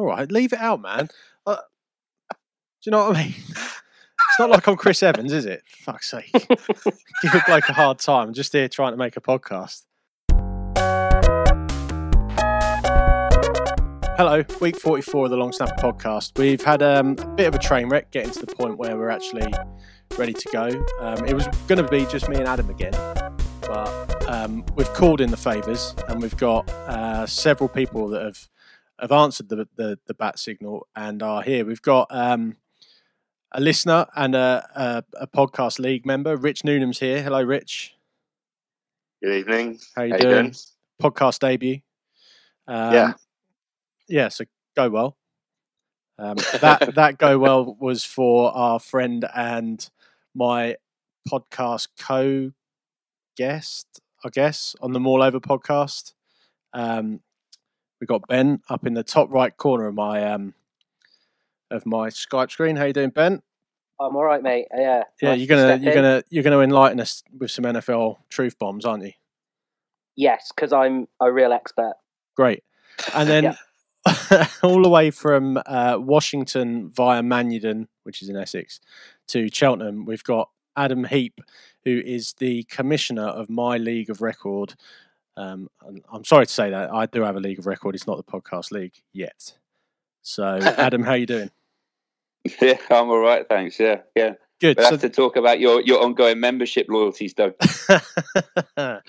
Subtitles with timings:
[0.00, 1.08] All right, leave it out, man.
[1.46, 1.56] Uh,
[2.30, 2.36] do
[2.84, 3.34] you know what I mean?
[3.36, 5.62] It's not like I'm Chris Evans, is it?
[5.66, 6.32] Fuck's sake.
[6.32, 8.28] Give a bloke a hard time.
[8.28, 9.82] I'm just here trying to make a podcast.
[14.16, 16.38] Hello, week 44 of the Long Snapper podcast.
[16.38, 19.10] We've had um, a bit of a train wreck getting to the point where we're
[19.10, 19.52] actually
[20.16, 20.86] ready to go.
[21.00, 22.92] Um, it was going to be just me and Adam again,
[23.60, 28.48] but um, we've called in the favours and we've got uh, several people that have
[29.00, 31.64] have answered the, the, the bat signal and are here.
[31.64, 32.56] We've got um,
[33.52, 36.36] a listener and a, a, a, podcast league member.
[36.36, 37.22] Rich Noonan's here.
[37.22, 37.94] Hello, Rich.
[39.22, 39.78] Good evening.
[39.96, 40.32] How you, How doing?
[40.32, 40.54] doing?
[41.02, 41.80] Podcast debut.
[42.66, 43.12] Um, yeah.
[44.08, 44.28] Yeah.
[44.28, 44.44] So
[44.76, 45.16] go well.
[46.18, 49.88] Um, that that go well was for our friend and
[50.34, 50.76] my
[51.28, 52.52] podcast co
[53.36, 56.12] guest, I guess, on the Maul Over podcast.
[56.72, 57.20] Um,
[58.00, 60.54] we got Ben up in the top right corner of my um,
[61.70, 62.76] of my Skype screen.
[62.76, 63.42] How you doing, Ben?
[64.00, 64.66] I'm all right, mate.
[64.74, 65.04] Yeah.
[65.20, 65.94] Yeah, nice you're gonna you're in.
[65.94, 69.12] gonna you're gonna enlighten us with some NFL truth bombs, aren't you?
[70.16, 71.94] Yes, because I'm a real expert.
[72.34, 72.64] Great.
[73.14, 73.56] And then
[74.62, 78.80] all the way from uh, Washington via Manuden, which is in Essex,
[79.28, 81.40] to Cheltenham, we've got Adam Heap,
[81.84, 84.74] who is the commissioner of my league of record
[85.36, 85.68] um,
[86.12, 87.94] I'm sorry to say that I do have a league of record.
[87.94, 89.54] It's not the podcast league yet.
[90.22, 91.50] So, Adam, how are you doing?
[92.60, 93.78] Yeah, I'm all right, thanks.
[93.78, 94.34] Yeah, yeah.
[94.60, 94.76] Good.
[94.76, 97.54] We'll so, have to talk about your, your ongoing membership loyalties, Doug.
[98.76, 99.00] uh,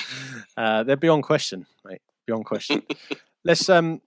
[0.56, 2.02] they're beyond question, mate.
[2.26, 2.84] Beyond question.
[3.44, 4.02] let's um,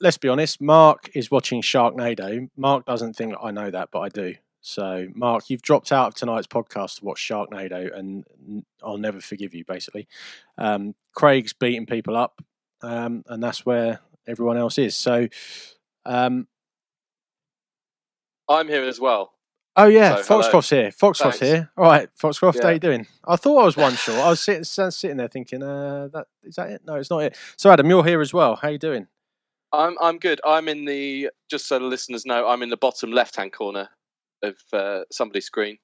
[0.00, 0.60] let's be honest.
[0.60, 2.48] Mark is watching Sharknado.
[2.56, 4.34] Mark doesn't think that I know that, but I do.
[4.66, 8.24] So, Mark, you've dropped out of tonight's podcast to watch Sharknado, and
[8.82, 10.08] I'll never forgive you, basically.
[10.56, 12.42] Um, Craig's beating people up,
[12.80, 14.96] um, and that's where everyone else is.
[14.96, 15.28] So,
[16.06, 16.48] um,
[18.48, 19.34] I'm here as well.
[19.76, 20.82] Oh yeah, so, Foxcroft's hello.
[20.82, 20.90] here.
[20.92, 21.52] Foxcroft's Thanks.
[21.52, 21.70] here.
[21.76, 22.62] All right, Foxcroft, yeah.
[22.62, 23.06] how you doing?
[23.28, 24.18] I thought I was one short.
[24.18, 26.82] I was sitting sitting there thinking, uh, that is that it?
[26.86, 27.36] No, it's not it.
[27.58, 28.56] So Adam, you're here as well.
[28.56, 29.08] How you doing?
[29.74, 30.40] I'm I'm good.
[30.46, 33.90] I'm in the just so the listeners know, I'm in the bottom left hand corner
[34.44, 35.78] of uh, somebody's screen.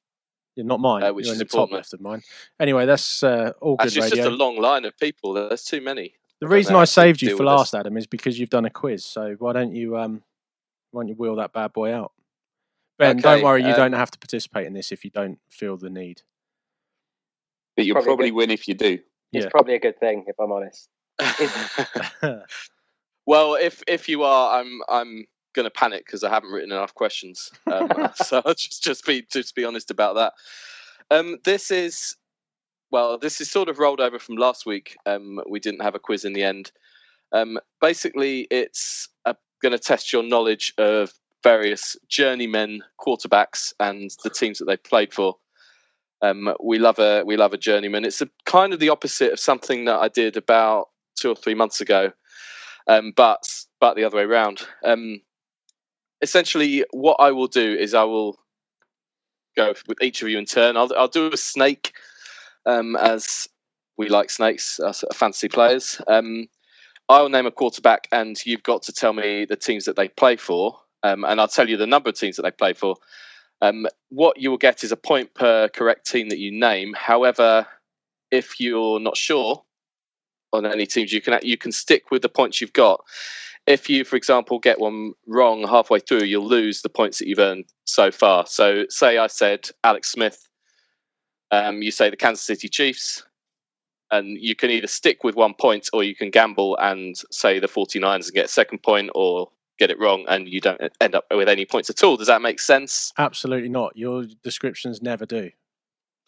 [0.57, 1.03] Yeah, not mine.
[1.03, 2.23] Uh, which You're is in the top left of mine.
[2.59, 4.19] Anyway, that's uh, all good Actually, radio.
[4.19, 5.35] It's just a long line of people.
[5.35, 6.15] There's too many.
[6.41, 7.79] The I reason I saved you for last, this.
[7.79, 9.05] Adam, is because you've done a quiz.
[9.05, 10.23] So why don't you um,
[10.91, 12.13] why don't you wheel that bad boy out?
[12.99, 15.39] Ben, okay, don't worry, you um, don't have to participate in this if you don't
[15.49, 16.23] feel the need.
[17.77, 18.99] But you'll probably, probably win if you do.
[19.33, 19.51] It's yeah.
[19.51, 20.89] probably a good thing, if I'm honest.
[23.27, 26.95] well, if if you are, I'm I'm going to panic because I haven't written enough
[26.95, 27.51] questions.
[27.71, 30.33] Um, so I'll just just be just be honest about that.
[31.11, 32.17] Um, this is
[32.91, 34.97] well, this is sort of rolled over from last week.
[35.07, 36.73] Um, we didn't have a quiz in the end.
[37.33, 39.09] Um, basically, it's
[39.63, 41.13] going to test your knowledge of
[41.43, 45.37] various journeymen quarterbacks and the teams that they've played for.
[46.23, 48.05] Um, we love a we love a journeyman.
[48.05, 50.89] It's a, kind of the opposite of something that I did about
[51.19, 52.13] two or three months ago,
[52.87, 53.49] um, but
[53.81, 54.61] but the other way around.
[54.85, 55.23] Um,
[56.23, 58.39] essentially, what I will do is I will
[59.57, 60.77] go with each of you in turn.
[60.77, 61.93] I'll, I'll do a snake,
[62.67, 63.49] um, as
[63.97, 66.01] we like snakes, as fantasy players.
[66.07, 66.49] Um,
[67.09, 70.09] I will name a quarterback, and you've got to tell me the teams that they
[70.09, 72.97] play for, um, and I'll tell you the number of teams that they play for.
[73.63, 76.95] Um, what you will get is a point per correct team that you name.
[76.97, 77.67] However,
[78.31, 79.63] if you're not sure
[80.53, 83.05] on any teams, you can you can stick with the points you've got
[83.71, 87.39] if you, for example, get one wrong halfway through, you'll lose the points that you've
[87.39, 88.47] earned so far.
[88.47, 90.49] So, say I said Alex Smith,
[91.51, 93.25] um, you say the Kansas City Chiefs,
[94.11, 97.69] and you can either stick with one point or you can gamble and say the
[97.69, 101.25] 49ers and get a second point or get it wrong and you don't end up
[101.31, 102.17] with any points at all.
[102.17, 103.13] Does that make sense?
[103.19, 103.97] Absolutely not.
[103.97, 105.51] Your descriptions never do.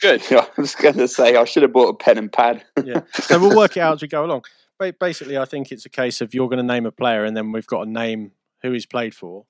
[0.00, 0.22] Good.
[0.32, 2.64] I was going to say I should have bought a pen and pad.
[2.84, 3.02] yeah.
[3.14, 4.44] So we'll work it out as we go along
[4.90, 7.52] basically, I think it's a case of you're going to name a player, and then
[7.52, 8.32] we've got to name
[8.62, 9.44] who he's played for.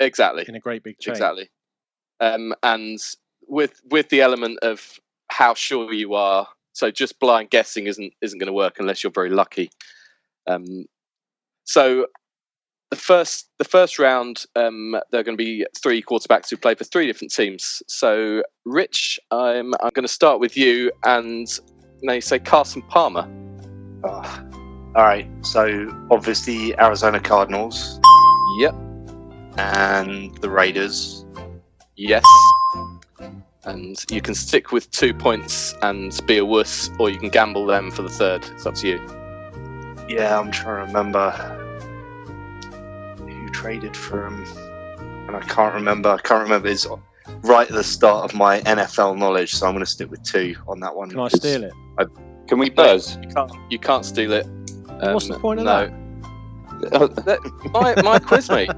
[0.00, 0.44] Exactly.
[0.48, 1.12] In a great big chain.
[1.12, 1.50] Exactly.
[2.20, 2.98] Um, and
[3.48, 8.38] with with the element of how sure you are, so just blind guessing isn't isn't
[8.38, 9.70] going to work unless you're very lucky.
[10.46, 10.86] Um,
[11.64, 12.06] so
[12.90, 16.74] the first the first round, um, there are going to be three quarterbacks who play
[16.74, 17.82] for three different teams.
[17.88, 21.48] So, Rich, I'm I'm going to start with you, and
[22.02, 23.26] now you say Carson Palmer.
[24.04, 24.48] Oh.
[24.94, 25.28] All right.
[25.42, 28.00] So obviously Arizona Cardinals.
[28.58, 28.74] Yep.
[29.56, 31.24] And the Raiders.
[31.96, 32.24] Yes.
[33.64, 37.64] And you can stick with two points and be a wuss, or you can gamble
[37.66, 38.44] them for the third.
[38.54, 38.98] It's up to you.
[40.08, 41.30] Yeah, I'm trying to remember
[43.18, 44.44] who traded for him,
[45.28, 46.08] and I can't remember.
[46.08, 46.66] I can't remember.
[46.68, 46.88] It's
[47.42, 50.56] right at the start of my NFL knowledge, so I'm going to stick with two
[50.66, 51.10] on that one.
[51.10, 51.72] Can I because- steal it?
[52.52, 53.16] Can we buzz?
[53.22, 53.52] You can't.
[53.70, 54.46] You can't steal it.
[55.00, 55.86] What's Um, the point of no.
[57.24, 57.70] that?
[57.72, 58.68] My my quiz mate.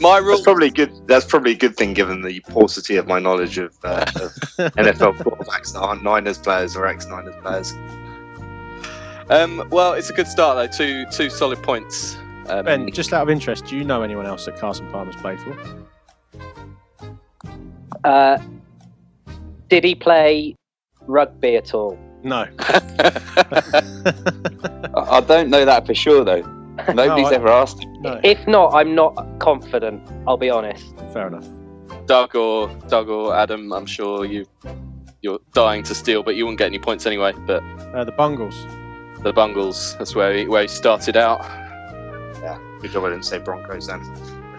[0.00, 0.30] My rule.
[0.32, 1.06] That's probably good.
[1.06, 4.32] That's probably a good thing given the paucity of my knowledge of, uh, of
[4.74, 7.72] NFL quarterbacks that aren't Niners players or ex-Niners players.
[9.30, 10.76] Um, well, it's a good start though.
[10.76, 12.16] Two two solid points.
[12.48, 15.38] Um, Ben, just out of interest, do you know anyone else that Carson Palmer's played
[15.38, 15.56] for?
[18.02, 18.38] Uh,
[19.68, 20.56] did he play
[21.06, 21.98] rugby at all?
[22.22, 22.46] No.
[22.58, 22.82] I
[24.96, 26.42] I don't know that for sure though.
[26.88, 28.02] Nobody's No, I- ever asked him.
[28.02, 28.20] No.
[28.22, 30.02] If not, I'm not confident.
[30.26, 30.94] I'll be honest.
[31.12, 31.46] Fair enough.
[32.06, 34.46] Doug or Doug or Adam, I'm sure you
[35.22, 37.32] you're dying to steal, but you wouldn't get any points anyway.
[37.46, 37.62] But
[37.94, 38.54] Uh, the Bungles.
[39.22, 41.40] the Bungles, that's where he, where he started out.
[42.42, 44.00] Yeah, good job I didn't say Broncos then.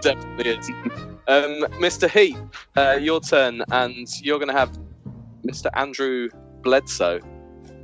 [0.00, 0.68] Definitely is.
[1.28, 2.08] Um, Mr.
[2.10, 2.36] Heap,
[2.76, 4.70] uh, your turn, and you're going to have
[5.48, 5.70] Mr.
[5.74, 6.28] Andrew
[6.62, 7.20] Bledsoe,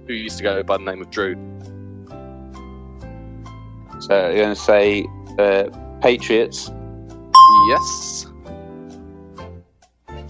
[0.07, 1.35] who used to go by the name of Drew.
[4.01, 5.07] So you're going to say
[5.39, 5.71] uh,
[6.03, 6.71] Patriots.
[7.69, 8.27] Yes,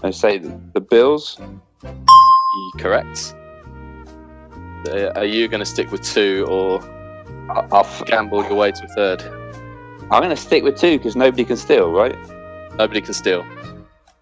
[0.01, 1.37] I say the, the Bills.
[2.77, 3.35] correct.
[4.87, 6.79] Uh, are you going to stick with two or
[7.49, 9.21] I'll gamble your way to a third?
[10.11, 12.15] I'm going to stick with two because nobody can steal, right?
[12.77, 13.45] Nobody can steal.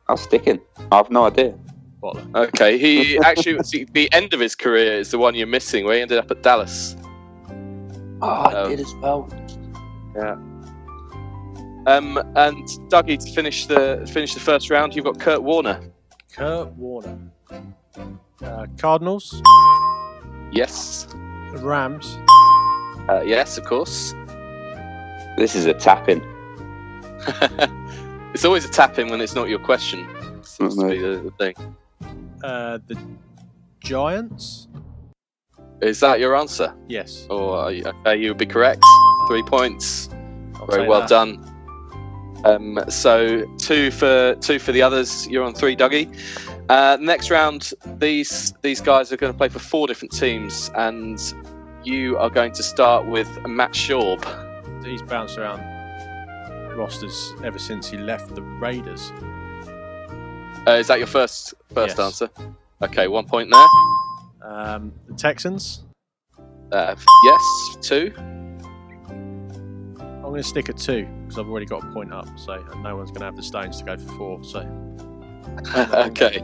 [0.07, 0.60] I'll stick in.
[0.92, 1.54] I have no idea.
[2.03, 2.47] Bottler.
[2.50, 5.95] Okay, he actually see, the end of his career is the one you're missing, where
[5.95, 6.95] he ended up at Dallas.
[8.21, 9.29] Oh, I Um, did as well.
[10.15, 10.35] Yeah.
[11.85, 15.79] Um, and Dougie, to finish the finish the first round, you've got Kurt Warner.
[16.33, 17.17] Kurt Warner.
[18.41, 19.41] Uh, Cardinals.
[20.51, 21.07] Yes,
[21.55, 22.17] Rams.
[23.09, 24.13] uh, yes, of course.
[25.38, 26.21] This is a tap in.
[28.33, 30.07] it's always a tap in when it's not your question.
[30.44, 31.55] Seems to be the, the thing.
[32.44, 32.97] Uh, the
[33.79, 34.67] Giants.
[35.81, 36.73] Is that your answer?
[36.88, 37.27] Yes.
[37.29, 38.83] Or are you, okay, you would be correct.
[39.27, 40.09] Three points.
[40.55, 41.09] I'll Very well that.
[41.09, 41.50] done.
[42.45, 45.27] Um, so two for two for the others.
[45.27, 46.13] You're on three, Dougie.
[46.69, 51.19] Uh, next round, these these guys are going to play for four different teams, and
[51.83, 54.23] you are going to start with Matt Schaub.
[54.85, 55.61] He's bounced around
[56.77, 59.11] rosters ever since he left the Raiders.
[60.68, 62.00] Uh, is that your first first Yes.
[62.00, 62.30] answer?
[62.81, 63.68] Okay, one point there.
[64.50, 65.83] Um, the Texans.
[66.71, 66.95] Uh,
[67.25, 68.13] yes, two.
[68.18, 68.60] I'm
[70.30, 72.27] going to stick at two because I've already got a point up.
[72.39, 74.44] So no one's going to have the stones to go for four.
[74.44, 74.60] So
[76.07, 76.44] okay.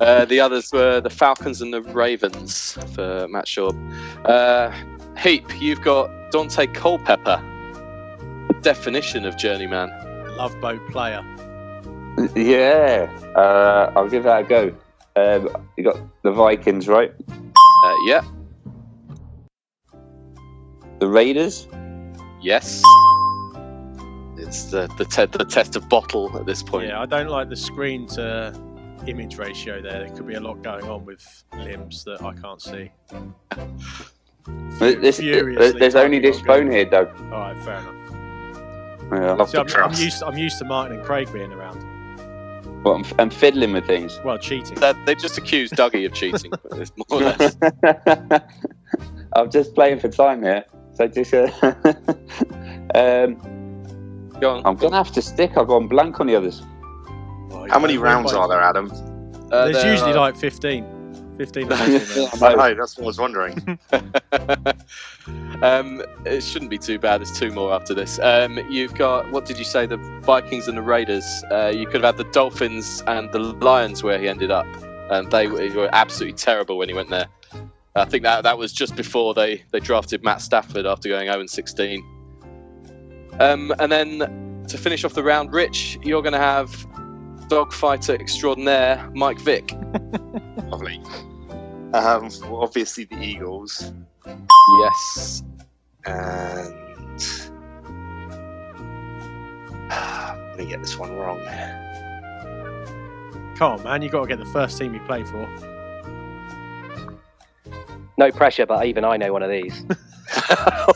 [0.00, 3.74] Uh, the others were the Falcons and the Ravens for Matt Schaub.
[4.24, 4.70] Uh,
[5.18, 7.40] Heap, you've got Daunte Culpepper.
[8.48, 9.90] The definition of journeyman.
[10.36, 11.24] love boat player.
[12.34, 14.74] Yeah, uh, I'll give that a go.
[15.16, 17.12] Um, you got the Vikings, right?
[17.30, 18.22] Uh, yeah,
[20.98, 21.68] The Raiders.
[22.40, 22.82] yes.
[24.36, 26.88] It's the the, te- the test of bottle at this point.
[26.88, 28.58] Yeah, I don't like the screen to
[29.06, 29.98] image ratio there.
[30.04, 31.24] There could be a lot going on with
[31.56, 32.90] limbs that I can't see.
[34.78, 36.72] This, there's only this phone Google.
[36.74, 37.08] here, Doug.
[37.32, 37.94] All right, fair enough.
[39.12, 39.32] Yeah.
[39.32, 40.02] Love See, the I'm, I'm trust.
[40.02, 40.22] used.
[40.22, 41.84] I'm used to Martin and Craig being around.
[42.88, 44.18] Well, I'm, I'm fiddling with things.
[44.24, 44.76] Well, cheating.
[44.76, 46.50] That- they just accused Dougie of cheating.
[46.50, 47.54] but it's more or less.
[49.36, 50.64] I'm just playing for time here.
[50.94, 51.50] So just, uh,
[52.94, 53.36] um,
[54.40, 54.62] Go on.
[54.64, 55.58] I'm gonna have to stick.
[55.58, 56.62] I've gone blank on the others.
[57.50, 58.90] You How many rounds by- are there, Adam?
[58.90, 60.86] Uh, There's there usually are- like 15.
[61.38, 61.98] 15 or Yeah.
[61.98, 62.42] 16 rounds.
[62.42, 63.78] I know, that's what I was wondering.
[65.62, 67.20] um, it shouldn't be too bad.
[67.20, 68.18] There's two more after this.
[68.18, 69.86] Um, you've got what did you say?
[69.86, 71.24] The Vikings and the Raiders.
[71.50, 74.66] Uh, you could have had the Dolphins and the Lions where he ended up,
[75.10, 77.28] and they were, were absolutely terrible when he went there.
[77.94, 81.46] I think that that was just before they, they drafted Matt Stafford after going 0
[81.46, 82.04] 16.
[83.40, 86.86] Um, and then to finish off the round, Rich, you're going to have
[87.48, 89.72] dogfighter extraordinaire Mike Vick.
[90.68, 91.00] Lovely.
[91.94, 93.92] Um, well, obviously the Eagles
[94.26, 95.42] Yes.
[96.04, 96.74] and
[99.90, 101.40] I'm gonna get this one wrong.
[103.56, 104.02] Come on, man.
[104.02, 105.48] you got to get the first team you play for.
[108.16, 109.84] No pressure, but even I know one of these.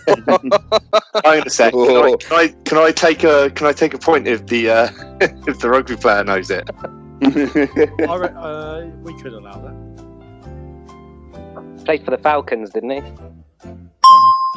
[1.14, 3.99] I'm gonna say, can I, can I can I take a can I take a
[3.99, 4.88] point if the uh,
[5.47, 6.69] if the rugby player knows it?
[7.23, 9.92] I re- uh, we could allow that.
[11.85, 13.02] Played for the Falcons, didn't he?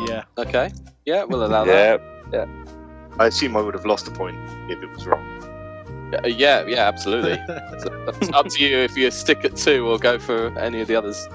[0.08, 0.24] Yeah.
[0.38, 0.72] Okay.
[1.06, 2.02] Yeah, we'll allow that.
[2.32, 2.46] Yeah.
[3.20, 4.38] I assume I would have lost a point
[4.70, 5.24] if it was wrong.
[6.14, 7.40] Uh, Yeah, yeah, absolutely.
[7.50, 10.96] it's up to you if you stick at two or go for any of the
[10.96, 11.28] others.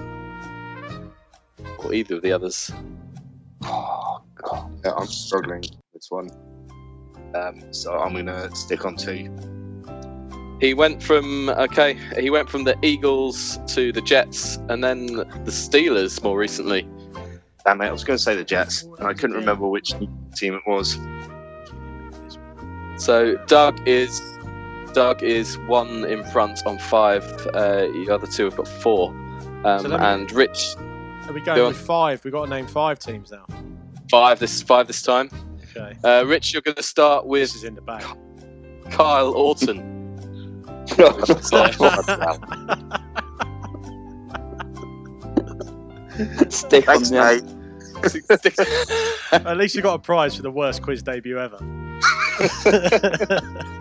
[1.79, 2.71] Or either of the others.
[3.63, 4.30] Oh god,
[4.83, 6.29] yeah, I'm struggling with this one.
[7.35, 9.29] Um, so I'm gonna stick on two.
[10.59, 15.51] He went from okay, he went from the Eagles to the Jets and then the
[15.51, 16.87] Steelers more recently.
[17.65, 19.93] Damn it, I was going to say the Jets, and I couldn't remember which
[20.35, 20.97] team it was.
[22.97, 24.19] So Doug is
[24.93, 27.23] Doug is one in front on five.
[27.53, 29.09] Uh, the other two have got four.
[29.63, 30.75] Um, So and Rich
[31.27, 31.67] Are we Go going on.
[31.69, 32.23] with five?
[32.23, 33.45] We've got to name five teams now.
[34.11, 34.39] Five.
[34.39, 35.29] This five this time.
[35.75, 35.97] Okay.
[36.03, 37.41] Uh, Rich, you're going to start with.
[37.41, 38.03] This with is in the bag.
[38.91, 39.87] Kyle Orton.
[46.49, 47.43] Stick on Thanks, the mate.
[49.31, 51.57] At least you got a prize for the worst quiz debut ever.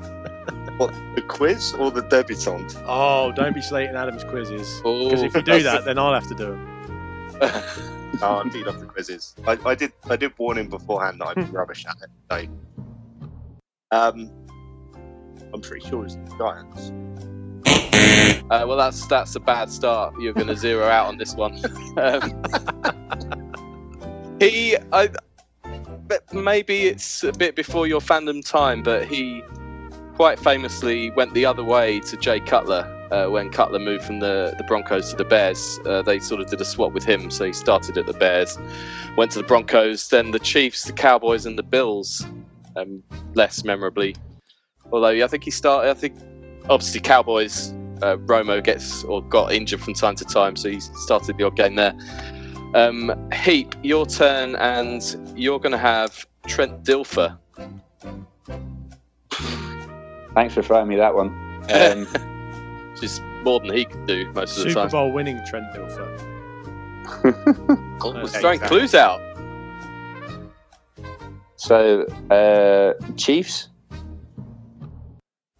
[0.81, 2.75] What, the quiz or the debutante?
[2.87, 4.81] oh, don't be slating Adam's quizzes.
[4.83, 6.59] Oh, Because if you do that, then I'll have to do
[7.39, 7.91] them.
[8.23, 9.35] Oh, I do love the quizzes.
[9.47, 12.11] I, I did I did warn him beforehand that I'd be rubbish at it.
[12.31, 13.27] So,
[13.93, 14.31] um,
[15.53, 16.93] I'm pretty sure it's the Giants.
[18.51, 20.15] Uh, well, that's that's a bad start.
[20.21, 21.55] You're going to zero out on this one.
[21.97, 22.43] um,
[24.41, 25.11] he, I,
[26.33, 29.43] maybe it's a bit before your fandom time, but he
[30.15, 34.55] quite famously went the other way to Jay Cutler uh, when Cutler moved from the,
[34.57, 35.79] the Broncos to the Bears.
[35.85, 38.59] Uh, they sort of did a swap with him, so he started at the Bears,
[39.17, 42.25] went to the Broncos, then the Chiefs, the Cowboys, and the Bills.
[42.77, 43.03] Um,
[43.35, 44.15] less memorably,
[44.93, 45.91] although I think he started.
[45.91, 46.15] I think
[46.69, 51.37] obviously Cowboys uh, Romo gets or got injured from time to time, so he started
[51.37, 51.95] the odd game there.
[52.75, 55.03] Um, Heap, your turn, and
[55.35, 57.37] you're going to have Trent Dilfer.
[60.35, 61.49] Thanks for throwing me that one.
[61.71, 62.09] Um,
[63.01, 64.89] which is more than he can do most of the Super time.
[64.91, 66.27] Bowl winning Trent Dilfer.
[68.03, 68.69] Oh, Okay, throwing exactly.
[68.69, 69.21] clues out.
[71.57, 73.69] so, uh, Chiefs?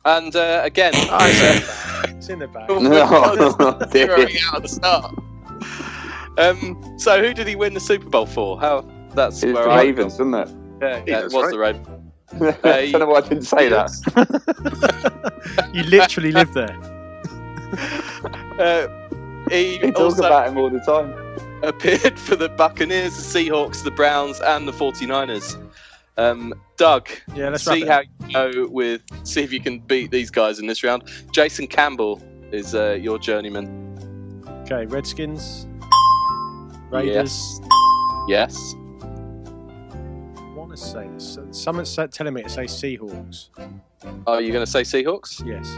[0.07, 2.67] And uh, again, It's in the bag.
[2.71, 3.07] Oh, No.
[4.07, 5.15] throwing out at the start.
[6.39, 8.59] Um, so who did he win the Super Bowl for?
[8.59, 8.87] How?
[9.15, 10.49] That's It's where the I Ravens, isn't it?
[10.81, 11.51] Yeah, yeah, it was right?
[11.53, 11.87] the Ravens.
[12.65, 13.91] I don't know why I didn't say that.
[15.75, 16.75] you literally live there.
[18.59, 18.89] Uh,
[19.51, 21.15] he We talk about him all the time.
[21.63, 25.57] appeared for the Buccaneers, the Seahawks, the Browns, and the 49ers.
[26.17, 29.03] Um, Doug, Yeah, let's see how you go with.
[29.25, 31.05] See if you can beat these guys in this round.
[31.33, 32.23] Jason Campbell
[32.53, 34.45] is uh, your journeyman.
[34.65, 35.67] Okay, Redskins,
[36.91, 37.61] Raiders.
[38.29, 38.75] Yes.
[39.03, 41.39] I want to say this.
[41.53, 43.49] Someone's telling me to say Seahawks.
[44.27, 45.45] Are you going to say Seahawks?
[45.47, 45.75] Yes.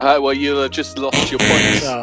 [0.00, 1.84] Uh, well, you'll have just lost your points.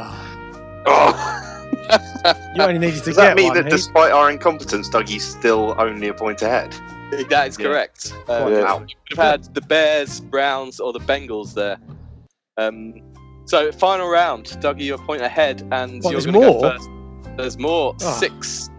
[0.90, 1.44] Ah,
[1.90, 3.56] Oh, you only needed to does get that mean one.
[3.58, 3.74] that Heath.
[3.74, 6.74] despite our incompetence, Dougie's still only a point ahead?
[7.30, 7.66] that is Yeah.
[7.66, 8.14] correct.
[8.28, 8.74] Uh, Quite Yeah.
[8.76, 11.78] You would have had the Bears, Browns, or the Bengals there.
[12.58, 13.02] Um,
[13.46, 16.54] so final round, Dougie, you're a point ahead, and What, you're there's going to go
[16.62, 16.72] more?
[16.72, 16.90] first.
[17.38, 17.96] There's more.
[18.02, 18.12] Ah.
[18.14, 18.70] Six,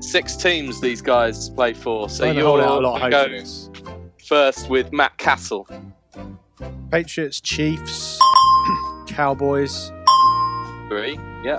[0.00, 2.08] six teams these guys play for.
[2.08, 4.92] So you're gonna hold out a lot of going hope to for go first with
[4.92, 5.66] Matt Cassel.
[6.90, 8.18] Patriots, Chiefs,
[9.06, 9.90] Cowboys.
[10.88, 11.18] Three.
[11.44, 11.58] Yeah.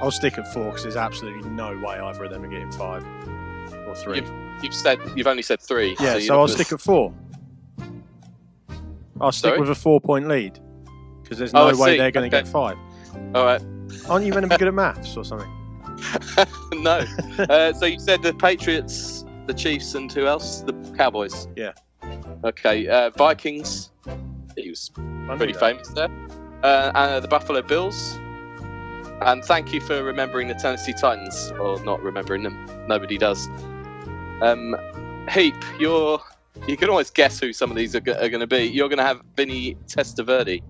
[0.00, 3.04] I'll stick at four because there's absolutely no way either of them are getting five
[3.86, 4.22] or three.
[4.62, 5.96] You've said you've only said three.
[6.00, 7.12] yeah, you're so I'll gonna- stick at four.
[9.20, 9.60] I'll stick Sorry?
[9.60, 10.60] with a four-point lead
[11.22, 12.44] because there's Oh, no I way they're going to Okay.
[12.44, 12.76] get five.
[13.34, 13.60] All right.
[14.08, 15.50] Aren't you meant to be good at maths or something?
[16.74, 17.04] no.
[17.48, 20.60] Uh, so you said the Patriots, the Chiefs, and who else?
[20.60, 21.48] The Cowboys.
[21.56, 21.72] Yeah.
[22.44, 22.86] Okay.
[22.88, 23.90] Uh, Vikings.
[24.56, 24.90] He was
[25.36, 26.08] pretty famous there.
[26.62, 28.18] Uh, and the Buffalo Bills.
[29.20, 32.86] And thank you for remembering the Tennessee Titans, or not remembering them.
[32.88, 33.48] Nobody does.
[34.42, 34.76] Um,
[35.28, 36.20] Heap, you're
[36.66, 38.64] you can always guess who some of these are, go- are going to be.
[38.64, 40.62] You're going to have Vinny Testaverde.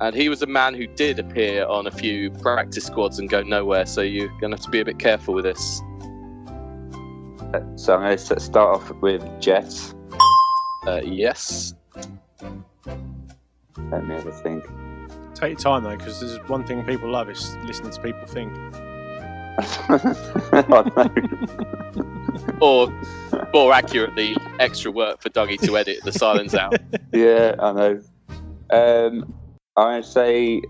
[0.00, 3.42] And he was a man who did appear on a few practice squads and go
[3.42, 5.78] nowhere, so you're going to have to be a bit careful with this.
[7.76, 9.94] So I'm going to start off with Jets.
[10.88, 11.74] Uh, yes.
[13.90, 14.64] Let me have a think.
[15.34, 18.52] Take your time though, because there's one thing people love is listening to people think.
[20.58, 21.10] I.
[22.60, 22.90] Or,
[23.52, 26.74] more accurately, extra work for Dougie to edit the silence out.
[27.12, 28.00] Yeah, I know.
[28.70, 29.34] Um,
[29.76, 30.62] I'm going to say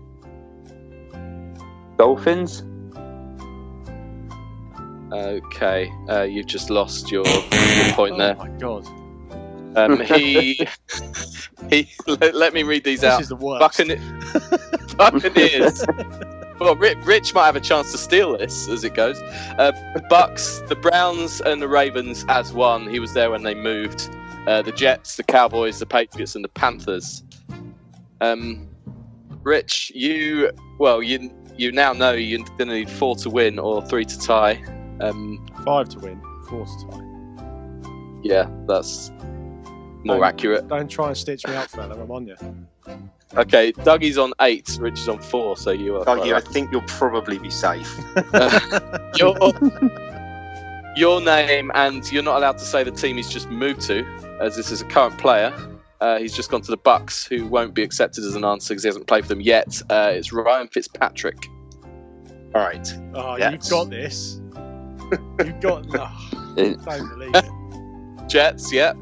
[1.97, 2.63] Dolphins.
[5.11, 8.35] Okay, uh, you've just lost your, your point Oh there.
[8.35, 8.87] my god,
[9.75, 10.67] Um, he
[11.69, 11.89] he.
[12.07, 13.21] Let, let me read these this out.
[13.21, 13.77] is the worst.
[13.77, 15.85] Buccane- Buccaneers.
[16.59, 19.19] well, Rich, Rich might have a chance to steal this as it goes.
[19.57, 19.71] Uh,
[20.09, 22.89] Bucks, the Browns, and the Ravens as one.
[22.89, 24.09] He was there when they moved.
[24.47, 27.23] Uh, the Jets, the Cowboys, the Patriots, and the Panthers.
[28.21, 28.67] Um,
[29.43, 33.85] Rich, you well, you you now know you're going to need four to win or
[33.85, 34.63] three to tie.
[35.01, 38.19] Um, Five to win, four to tie.
[38.23, 39.11] yeah, that's
[40.03, 40.67] more accurate.
[40.67, 41.99] Don't try and stitch me up, fella.
[42.01, 42.35] I'm on you.
[43.37, 46.05] Okay, Dougie's on eight, Rich is on four, so you are.
[46.05, 47.99] Dougie, I think you'll probably be safe.
[49.15, 49.35] your,
[50.95, 54.03] your name, and you're not allowed to say the team he's just moved to,
[54.41, 55.53] as this is a current player.
[56.01, 58.83] Uh, he's just gone to the Bucks, who won't be accepted as an answer because
[58.83, 59.81] he hasn't played for them yet.
[59.89, 61.37] Uh, it's Ryan Fitzpatrick.
[62.55, 62.93] All right.
[63.13, 63.51] Oh, Yes.
[63.63, 64.39] you've got this.
[65.43, 65.85] You've got.
[65.93, 68.29] Oh, don't believe it.
[68.29, 68.93] Jets, yeah.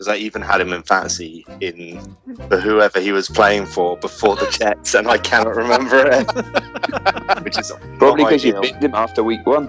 [0.00, 2.00] Because I even had him in fantasy in
[2.48, 6.26] for whoever he was playing for before the Jets, and I cannot remember it.
[7.44, 8.62] Which is Probably because you ideal.
[8.62, 9.66] picked him after week one.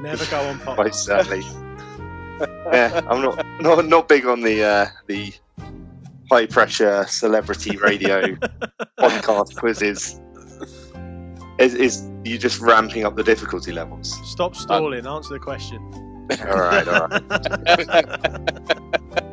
[0.00, 0.78] Never go on pop.
[0.78, 1.44] Most certainly.
[2.72, 5.30] yeah, I'm not not not big on the uh, the
[6.30, 8.28] high pressure celebrity radio
[8.98, 10.22] podcast quizzes.
[11.58, 14.10] Is, is you just ramping up the difficulty levels?
[14.32, 15.06] Stop stalling.
[15.06, 15.82] Answer the question.
[16.48, 19.16] All right, all right.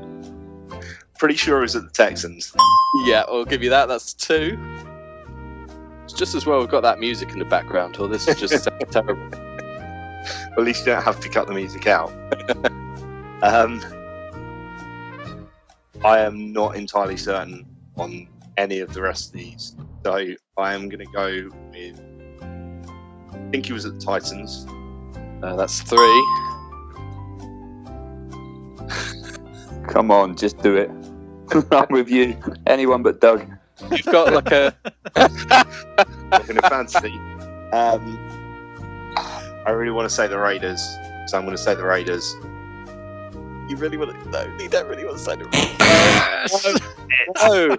[1.18, 2.54] Pretty sure it was at the Texans.
[3.06, 3.88] Yeah, I'll give you that.
[3.88, 4.58] That's two.
[6.04, 8.68] It's just as well we've got that music in the background, or this is just
[8.92, 9.30] terrible.
[9.34, 12.12] At least you don't have to cut the music out.
[13.42, 13.82] um,
[16.06, 17.66] I am not entirely certain
[17.98, 22.00] on any of the rest of these, so I am going to go with.
[23.32, 24.66] I think he was at the Titans.
[25.44, 26.24] Uh, that's three.
[29.88, 30.90] Come on, just do it.
[31.72, 32.38] I'm with you.
[32.66, 33.46] Anyone but Doug.
[33.92, 34.76] You've got like a.
[36.32, 37.14] Looking at fantasy.
[37.72, 38.18] Um,
[39.66, 40.82] I really want to say the Raiders,
[41.28, 42.34] so I'm going to say the Raiders.
[43.70, 44.30] You really want to?
[44.30, 45.46] No, you don't really want to say the.
[45.46, 46.82] Raiders.
[47.36, 47.78] no.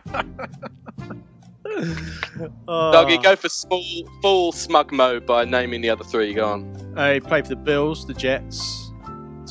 [2.66, 2.92] Oh.
[2.92, 6.32] Dougie, go for full, full smug mode by naming the other three.
[6.34, 6.74] Go on.
[7.12, 8.87] He played for the Bills, the Jets.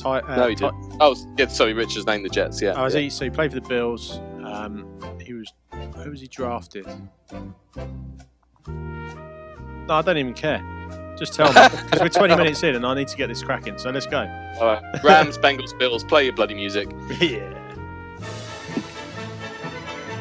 [0.02, 2.60] Ti- uh, No, he Ti- Oh, yeah, sorry, Richard's named the Jets.
[2.62, 2.74] Yeah.
[2.76, 2.98] Oh, yeah.
[3.00, 3.10] he?
[3.10, 4.18] So he played for the Bills.
[4.44, 4.86] Um,
[5.20, 5.52] he was.
[6.02, 6.86] Who was he drafted?
[8.66, 10.62] No, I don't even care.
[11.18, 13.78] Just tell me because we're 20 minutes in and I need to get this cracking.
[13.78, 14.18] So let's go.
[14.60, 14.82] All right.
[15.04, 16.04] Rams, Bengals, Bills.
[16.04, 16.88] Play your bloody music.
[17.20, 17.54] Yeah.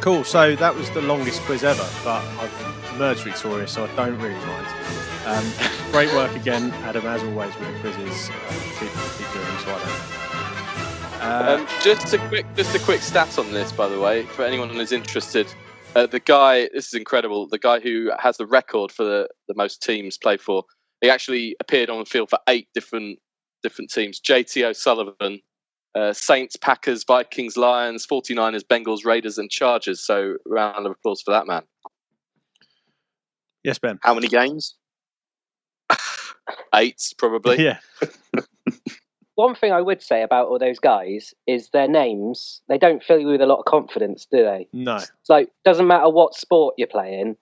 [0.01, 0.23] Cool.
[0.23, 4.35] So that was the longest quiz ever, but I've emerged victorious, so I don't really
[4.45, 4.67] mind.
[5.27, 5.51] Um,
[5.91, 8.29] great work again, Adam, as always with the quizzes.
[8.29, 11.21] Uh, keep, keep doing them, so I don't.
[11.21, 14.45] Uh, Um, just a quick, just a quick stat on this, by the way, for
[14.45, 15.53] anyone who's interested.
[15.95, 17.45] Uh, the guy, this is incredible.
[17.45, 20.63] The guy who has the record for the, the most teams played for,
[21.01, 23.19] he actually appeared on the field for eight different
[23.63, 24.21] different teams.
[24.21, 25.41] JT O'Sullivan,
[25.93, 30.05] uh, Saints, Packers, Vikings, Lions, 49ers, Bengals, Raiders, and Chargers.
[30.05, 31.63] So, round of applause for that man.
[33.63, 33.99] yes, Ben.
[34.03, 34.77] How many games?
[36.75, 37.57] Eight, probably.
[37.63, 37.77] Yeah.
[39.35, 43.19] One thing I would say about all those guys is their names, they don't fill
[43.19, 44.67] you with a lot of confidence, do they?
[44.73, 44.95] No.
[44.95, 47.35] It's like, doesn't matter what sport you're playing.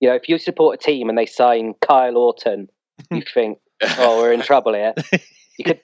[0.00, 2.68] You know, if you support a team and they sign Kyle Orton,
[3.12, 3.58] you think,
[3.96, 4.92] oh, we're in trouble here.
[5.56, 5.80] You could,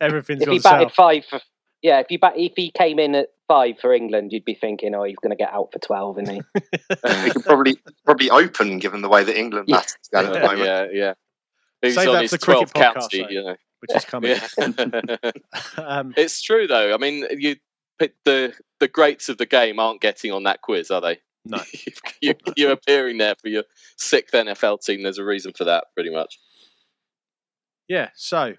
[0.00, 0.94] Everything's if he batted south.
[0.94, 1.40] five for,
[1.82, 4.94] yeah, if you bat, if he came in at five for England, you'd be thinking,
[4.94, 6.42] oh, he's going to get out for twelve, isn't he?
[7.24, 9.76] We could probably probably open given the way that England Yeah.
[9.76, 10.60] batters going at the moment.
[10.64, 11.12] yeah, yeah.
[11.82, 13.28] He's Save on that his for the cricket podcast, county, though.
[13.28, 13.56] you know.
[13.80, 14.36] Which is coming.
[15.78, 16.92] Um, It's true though.
[16.94, 17.56] I mean, you
[18.24, 21.18] the the greats of the game aren't getting on that quiz, are they?
[21.44, 21.58] No.
[22.20, 23.64] you, you're appearing there for your
[23.96, 25.02] sixth NFL team.
[25.02, 26.38] There's a reason for that, pretty much.
[27.88, 28.10] yeah.
[28.14, 28.54] So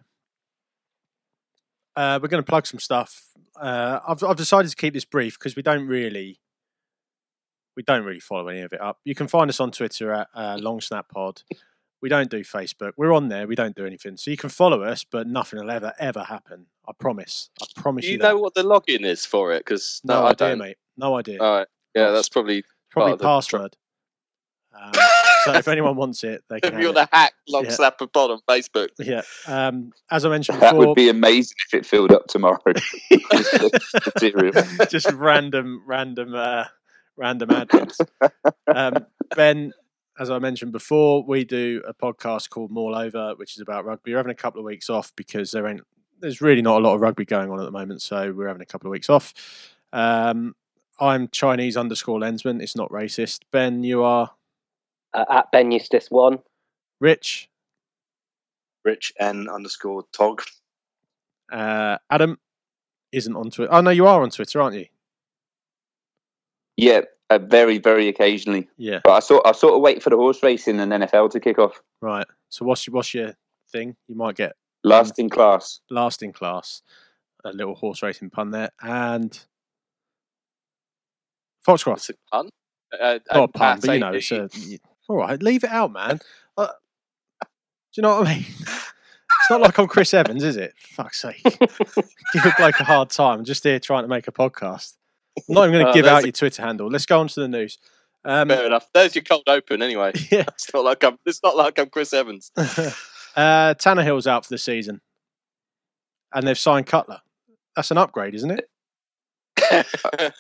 [1.96, 3.24] uh, we're going to plug some stuff.
[3.60, 6.40] Uh, I've, I've decided to keep this brief because we don't really
[7.78, 8.98] we don't really follow any of it up.
[9.06, 11.44] You can find us on Twitter at uh, Long Snap Pod.
[12.02, 12.94] We don't do Facebook.
[12.98, 13.46] We're on there.
[13.48, 14.18] We don't do anything.
[14.18, 16.66] So you can follow us, but nothing will ever ever happen.
[16.88, 17.50] I promise.
[17.62, 18.10] I promise you.
[18.10, 18.18] Do you.
[18.18, 18.30] you that.
[18.34, 19.60] know what the login is for it?
[19.60, 20.58] Because no, no, I idea, don't.
[20.60, 20.78] mate.
[20.98, 21.40] No idea.
[21.42, 21.68] All right.
[21.96, 22.64] Yeah, that's probably.
[22.90, 23.78] Probably part of the password.
[24.74, 24.92] Um,
[25.46, 26.74] so if anyone wants it, they can.
[26.74, 27.72] If you're the hack log Yeah.
[27.72, 28.90] snapper pod on Facebook.
[29.00, 29.22] Yeah.
[29.48, 32.60] Um, as I mentioned That before, would be amazing if it filled up tomorrow.
[34.90, 36.66] Just random, random, uh,
[37.18, 38.00] random admins.
[38.74, 39.74] Um, ben
[40.22, 44.12] as I mentioned before, we do a podcast called Maul Over, which is about rugby.
[44.12, 45.82] We're having a couple of weeks off because there ain't
[46.20, 48.62] there's really not a lot of rugby going on at the moment, so we're having
[48.62, 49.34] a couple of weeks off.
[49.92, 50.56] Um,
[51.00, 52.62] I'm Chinese underscore lensman.
[52.62, 53.40] It's not racist.
[53.52, 54.30] Ben, you are
[55.12, 56.38] Uh, at Ben Eustace one.
[57.00, 57.50] Rich.
[58.86, 60.44] Rich N underscore Tog.
[61.52, 62.38] Uh, Adam
[63.12, 63.74] isn't on Twitter.
[63.74, 64.86] Oh no, you are on Twitter, aren't you?
[66.78, 67.02] Yeah,
[67.36, 68.68] uh, very, very occasionally.
[68.78, 69.00] Yeah.
[69.04, 71.58] But I sort, I sort of wait for the horse racing and NFL to kick
[71.60, 71.82] off.
[72.02, 72.26] Right.
[72.50, 73.34] So what's your, what's your
[73.72, 73.96] thing?
[74.08, 75.80] You might get Last in class.
[75.90, 76.82] last in class.
[77.44, 79.38] A little horse racing pun there, and
[81.66, 82.08] Foxcroft.
[82.08, 82.50] It's a pun.
[82.94, 84.50] Uh, Not a uh, pun, but you know, it's a.
[85.08, 86.20] All right, leave it out, man.
[86.58, 86.68] Uh,
[87.48, 87.48] do
[87.96, 88.46] you know what I mean?
[89.42, 90.74] It's not like I'm Chris Evans, is it?
[90.78, 91.42] Fuck's sake.
[92.34, 93.40] Give a bloke a hard time.
[93.40, 94.98] I'm just here trying to make a podcast.
[95.50, 96.90] I'm not even going to Oh, give out a- your Twitter handle.
[96.90, 97.78] Let's go on to the news.
[98.24, 98.88] Um, Fair enough.
[98.94, 100.12] There's your cold open anyway.
[100.32, 100.44] yeah.
[100.50, 101.18] It's not like I'm.
[101.26, 102.52] It's not like I'm Chris Evans.
[102.58, 105.02] uh, Tannehill's out for the season,
[106.34, 107.22] and they've signed Cutler.
[107.76, 108.70] That's an upgrade, isn't it?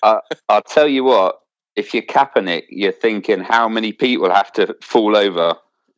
[0.03, 1.39] I'll tell you what,
[1.75, 5.55] if you're capping it, you're thinking how many people have to fall over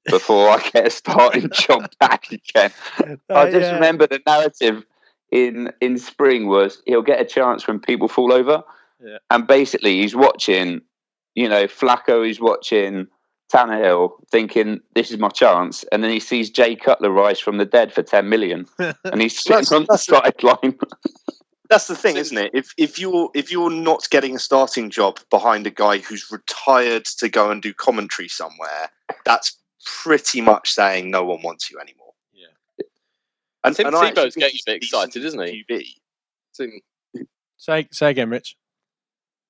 [0.09, 2.71] before I get a starting job back again.
[2.99, 3.73] I Uh, just yeah.
[3.75, 4.83] remember the narrative
[5.31, 8.63] in in spring was he'll get a chance when people fall over,
[9.03, 9.17] Yeah.
[9.29, 10.81] and basically he's watching,
[11.35, 12.27] you know, Flacco.
[12.27, 13.07] is watching
[13.53, 17.65] Tannehill, thinking this is my chance, and then he sees Jay Cutler rise from the
[17.65, 20.77] dead for ten million, and he's sitting on the sideline.
[21.69, 22.51] That's the thing, isn't it?
[22.53, 27.05] If if you're if you're not getting a starting job behind a guy who's retired
[27.05, 28.89] to go and do commentary somewhere,
[29.25, 32.13] that's pretty much saying no one wants you anymore.
[32.33, 32.47] Yeah.
[33.63, 35.63] And, Tim and I actually Tebow's getting a bit excited, isn't he?
[35.69, 35.85] QB.
[36.53, 38.55] Seem- say say again, Rich.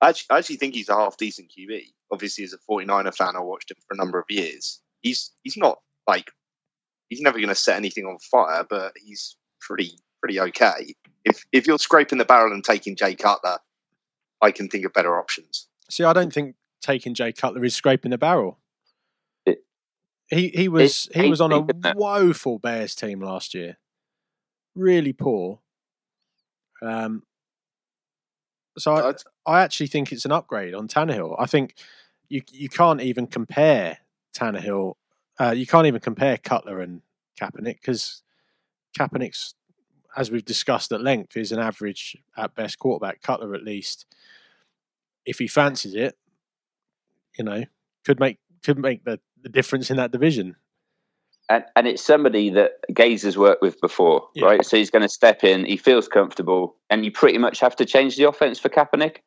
[0.04, 1.82] I actually, I actually think he's a half decent QB.
[2.12, 4.82] Obviously, as a 49er fan, I watched him for a number of years.
[5.02, 6.30] He's he's not like
[7.10, 10.94] he's never going to set anything on fire, but he's pretty pretty okay.
[11.24, 13.60] If if you're scraping the barrel and taking Jay Cutler,
[14.42, 15.68] I can think of better options.
[15.89, 18.60] See, I don't think taking Jay Cutler is scraping the barrel.
[19.46, 19.63] It-
[20.30, 21.98] he he was it's he was on a tasty, isn't it?
[21.98, 23.78] woeful Bears team last year,
[24.76, 25.60] really poor.
[26.82, 27.24] Um,
[28.78, 29.24] so I, I'd-
[29.64, 31.36] actually think it's an upgrade on Tannehill.
[31.40, 31.76] I think
[32.30, 34.00] you you can't even compare
[34.36, 34.96] Tannehill.
[35.40, 37.02] Uh, you can't even compare Cutler and
[37.40, 38.22] Kaepernick because
[38.98, 39.56] Kaepernick's,
[40.16, 43.22] as we've discussed at length, is an average at best quarterback.
[43.22, 44.06] Cutler, at least,
[45.26, 46.16] if he fancies it,
[47.38, 47.64] you know,
[48.06, 50.56] could make could make the, the difference in that division.
[51.54, 54.46] And, and it's somebody that Gase has worked with before, Yeah.
[54.46, 54.66] right?
[54.66, 57.86] So he's going to step in, he feels comfortable, and you pretty much have to
[57.86, 59.18] change the offense for Kaepernick.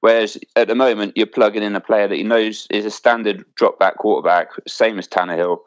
[0.00, 3.46] Whereas at the moment, you're plugging in a player that he knows is a standard
[3.54, 5.60] drop back quarterback, same as Tannehill,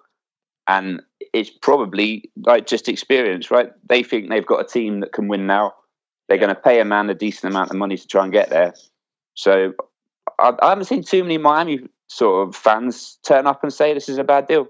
[0.68, 1.02] and
[1.34, 3.72] it's probably like just experience, right?
[3.90, 5.74] They think they've got a team that can win now.
[6.30, 8.52] They're going to pay a man a decent amount of money to try and get
[8.52, 8.76] there.
[9.34, 9.74] So
[10.38, 14.10] I, I haven't seen too many Miami sort of fans turn up and say this
[14.10, 14.68] is a bad deal.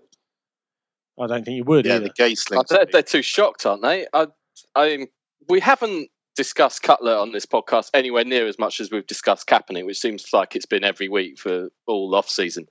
[1.20, 2.06] I don't think you would Yeah, either.
[2.08, 2.66] the gay I slings.
[2.70, 4.06] bet they're too shocked, aren't they?
[4.14, 4.28] I,
[4.76, 5.08] I,
[5.50, 9.86] we haven't discussed Cutler on this podcast anywhere near as much as we've discussed Kaepernick,
[9.86, 12.68] which seems like it's been every week for all off season.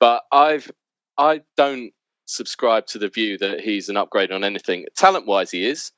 [0.00, 0.70] But I've,
[1.18, 1.92] I don't
[2.26, 4.86] subscribe to the view that he's an upgrade on anything.
[4.96, 5.92] Talent wise, he is.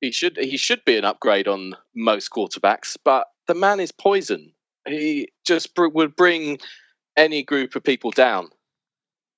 [0.00, 4.52] He should he should be an upgrade on most quarterbacks, but the man is poison.
[4.86, 6.58] He just br- would bring
[7.16, 8.48] any group of people down.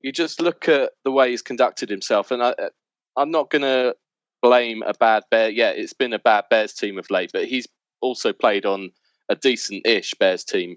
[0.03, 2.69] You just look at the way he's conducted himself, and I, uh,
[3.17, 3.95] I'm not going to
[4.43, 5.51] blame a bad bear.
[5.51, 7.67] Yeah, it's been a bad Bears team of late, but he's
[8.01, 8.91] also played on
[9.29, 10.77] a decent-ish Bears team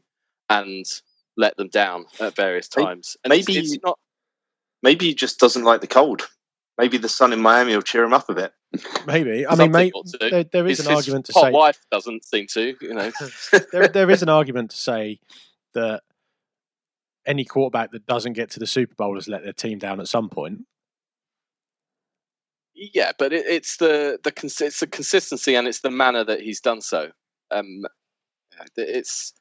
[0.50, 0.86] and
[1.38, 3.18] let them down at various times.
[3.24, 3.98] And maybe- it's not.
[4.82, 6.28] Maybe he just doesn't like the cold.
[6.78, 8.54] Maybe the sun in Miami will cheer him up a bit.
[9.08, 9.46] Maybe.
[9.46, 11.80] I Some mean, may, there, there is his, an his argument to hot say wife
[11.92, 12.76] doesn't seem to.
[12.82, 13.12] You know,
[13.72, 15.20] there, there is an argument to say
[15.74, 16.02] that
[17.26, 20.08] any quarterback that doesn't get to the Super Bowl has let their team down at
[20.08, 20.66] some point.
[22.76, 24.32] Yeah, but it, it's the the
[24.66, 27.12] it's the consistency and it's the manner that he's done so.
[27.52, 27.84] Um,
[28.76, 29.34] it's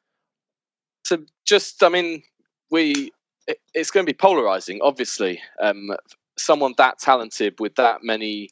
[1.05, 2.23] to just I mean
[2.69, 3.11] we
[3.47, 4.79] it, it's going to be polarizing.
[4.81, 5.89] Obviously, um,
[6.37, 8.49] someone that talented with that many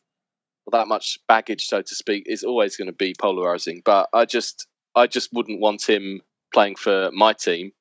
[0.72, 3.82] that much baggage, so to speak, is always going to be polarizing.
[3.86, 6.22] But I just I just wouldn't want him
[6.54, 7.72] playing for my team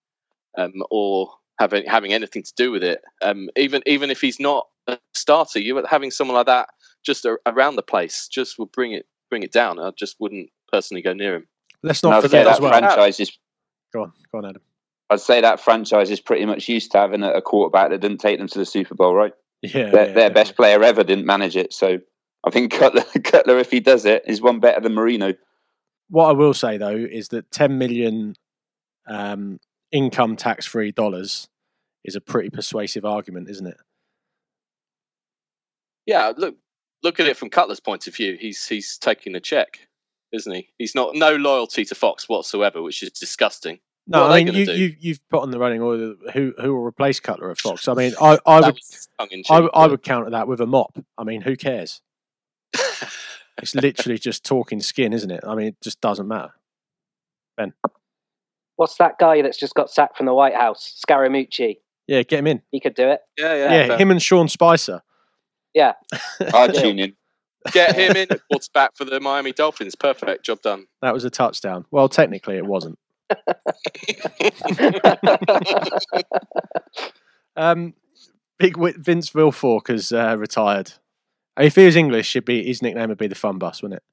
[0.57, 3.03] um, or having having anything to do with it.
[3.23, 6.71] Um, even even if he's not a starter, you having someone like that
[7.05, 9.79] just a, around the place just would bring it bring it down.
[9.79, 11.47] I just wouldn't personally go near him.
[11.83, 12.77] Let's not forget that as well.
[12.77, 13.39] franchise is
[13.93, 14.63] Go on, go on, Adam.
[15.11, 18.19] I'd say that franchise is pretty much used to having a, a quarterback that didn't
[18.19, 19.33] take them to the Super Bowl, right?
[19.63, 21.73] Yeah, their, yeah, their best player ever didn't manage it.
[21.73, 21.99] So
[22.45, 25.35] I think Cutler, Cutler, if he does it, is one better than Marino.
[26.09, 28.37] What I will say though is that 10 million
[29.07, 29.59] um,
[29.93, 31.49] income tax free dollars
[32.05, 33.77] is a pretty persuasive argument, isn't it?
[36.07, 36.57] Yeah, look
[37.03, 38.37] look at it from Cutler's point of view.
[38.41, 39.81] He's he's taking a check,
[40.33, 40.69] isn't he?
[40.79, 43.79] He's not no loyalty to Fox whatsoever, which is disgusting.
[44.07, 47.21] No, I mean you, you you've put on the running order who who will replace
[47.21, 47.87] Cutler at Fox.
[47.87, 50.61] I mean, I, I would was tongue in I, would- I would counter that with
[50.61, 50.99] a mop.
[51.19, 52.01] I mean, who cares?
[53.63, 55.45] It's literally just talking skin, isn't it?
[55.47, 56.55] I mean, it just doesn't matter.
[58.81, 60.99] What's that guy that's just got sacked from the White House?
[61.07, 61.77] Scaramucci.
[62.07, 62.63] Yeah, get him in.
[62.71, 63.21] He could do it.
[63.37, 65.03] yeah, yeah, Yeah, him and Sean Spicer.
[65.75, 65.93] Yeah.
[66.55, 67.13] I'd tune in.
[67.73, 69.95] Get him in What's back for the Miami Dolphins.
[69.95, 70.87] Perfect, job done.
[71.03, 71.85] That was a touchdown.
[71.91, 72.99] Well, technically, it wasn't.
[77.57, 77.93] Um,
[78.59, 80.93] Big Vince Wilfork has uh, retired.
[81.59, 84.05] If he was English, should be his nickname would be the Fun Bus, wouldn't it?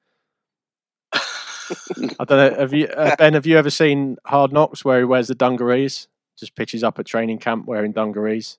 [2.19, 2.59] I don't know.
[2.59, 3.33] Have you, uh, Ben?
[3.33, 6.07] Have you ever seen Hard Knocks where he wears the dungarees?
[6.37, 8.57] Just pitches up at training camp wearing dungarees.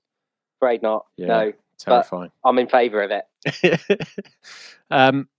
[0.57, 1.05] Afraid not.
[1.15, 1.27] Yeah.
[1.27, 2.31] No, Terrifying.
[2.43, 3.81] I'm in favour of it.
[4.91, 5.29] um,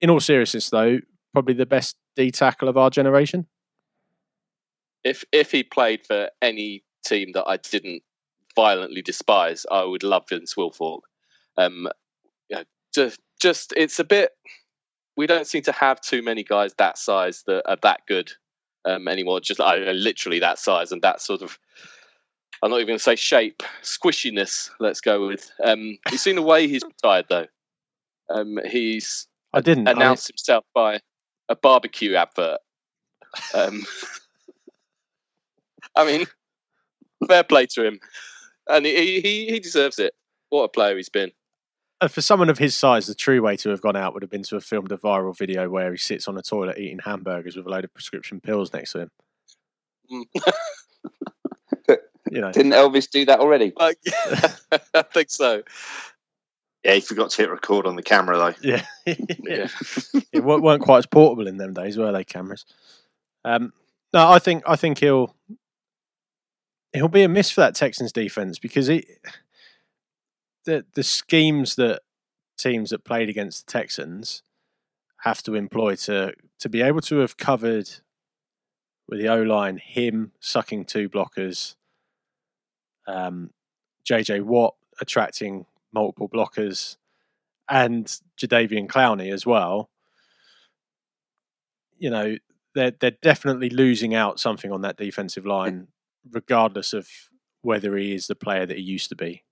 [0.00, 1.00] in all seriousness, though,
[1.32, 3.46] probably the best D tackle of our generation.
[5.04, 8.02] if if he played for any team that I didn't
[8.54, 11.00] violently despise, I would love Vince Wilfork.
[11.58, 11.88] Um,
[12.48, 14.30] you know, just just it's a bit.
[15.16, 18.32] We don't seem to have too many guys that size that are that good
[18.84, 19.40] um, anymore.
[19.40, 21.58] Just uh, literally that size and that sort of.
[22.62, 24.70] I'm not even going to say shape, squishiness.
[24.78, 25.50] Let's go with.
[25.64, 27.46] Um, you've seen the way he's retired though.
[28.30, 29.88] Um, he's I didn't.
[29.88, 31.00] I announced himself by
[31.48, 32.58] a barbecue advert.
[33.54, 33.82] Um,
[35.96, 36.26] I mean,
[37.26, 38.00] fair play to him,
[38.68, 40.14] and he, he he deserves it.
[40.48, 41.32] What a player he's been.
[42.02, 44.30] Uh, for someone of his size, the true way to have gone out would have
[44.30, 47.56] been to have filmed a viral video where he sits on a toilet eating hamburgers
[47.56, 49.10] with a load of prescription pills next to him.
[50.12, 50.24] Mm.
[52.30, 53.72] You know, Didn't Elvis do that already?
[53.78, 53.98] Like,
[54.94, 55.62] I think so.
[56.82, 58.54] Yeah, he forgot to hit record on the camera though.
[58.62, 58.84] yeah,
[59.44, 59.68] Yeah.
[60.32, 62.24] it weren't quite as portable in them days, were they?
[62.24, 62.64] Cameras.
[63.44, 63.72] Um,
[64.14, 65.34] no, I think I think he'll
[66.92, 69.04] he'll be a miss for that Texans defense because it
[70.64, 72.02] the the schemes that
[72.58, 74.42] teams that played against the Texans
[75.20, 77.88] have to employ to to be able to have covered
[79.08, 81.74] with the O line him sucking two blockers,
[83.06, 83.50] um,
[84.08, 86.96] JJ Watt attracting multiple blockers,
[87.68, 88.06] and
[88.40, 89.90] Jadeveon Clowney as well.
[91.96, 92.36] You know,
[92.74, 95.88] they're they're definitely losing out something on that defensive line,
[96.30, 97.08] regardless of
[97.62, 99.44] whether he is the player that he used to be.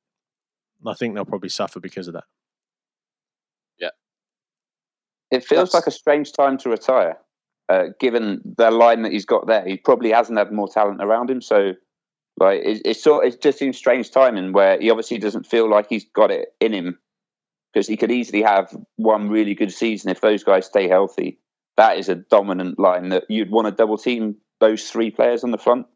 [0.80, 2.24] And I think they'll probably suffer because of that.
[3.78, 3.90] Yeah.
[5.30, 7.18] It feels That's- like a strange time to retire,
[7.68, 9.64] uh, given the line that he's got there.
[9.64, 11.74] He probably hasn't had more talent around him, so
[12.38, 13.26] like it, it's sort.
[13.26, 16.72] It just seems strange timing where he obviously doesn't feel like he's got it in
[16.72, 16.98] him
[17.72, 21.38] because he could easily have one really good season if those guys stay healthy.
[21.76, 25.50] That is a dominant line that you'd want to double team those three players on
[25.50, 25.86] the front.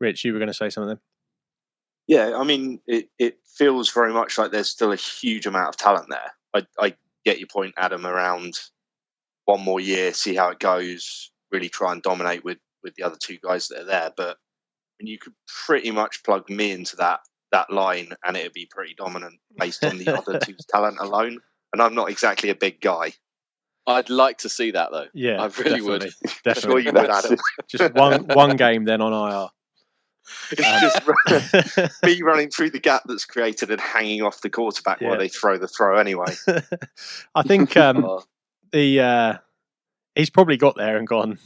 [0.00, 0.98] Rich, you were going to say something.
[2.08, 5.76] Yeah, I mean, it, it feels very much like there's still a huge amount of
[5.76, 6.32] talent there.
[6.54, 8.54] I, I get your point, Adam, around
[9.44, 13.16] one more year, see how it goes, really try and dominate with, with the other
[13.20, 14.10] two guys that are there.
[14.16, 15.34] But I mean, you could
[15.66, 17.20] pretty much plug me into that
[17.52, 21.38] that line and it'd be pretty dominant based on the other two's talent alone.
[21.72, 23.12] And I'm not exactly a big guy.
[23.86, 25.06] I'd like to see that though.
[25.12, 26.10] Yeah, I really would.
[26.44, 27.36] definitely, Sure you would, Adam.
[27.68, 29.12] Just one one game then on
[30.52, 31.90] It's just IR.
[32.08, 35.08] me running through the gap that's created and hanging off the quarterback Yeah.
[35.10, 36.34] while they throw the throw anyway.
[37.34, 38.22] I think um, Oh,
[38.70, 39.34] the uh,
[40.14, 41.38] he's probably got there and gone.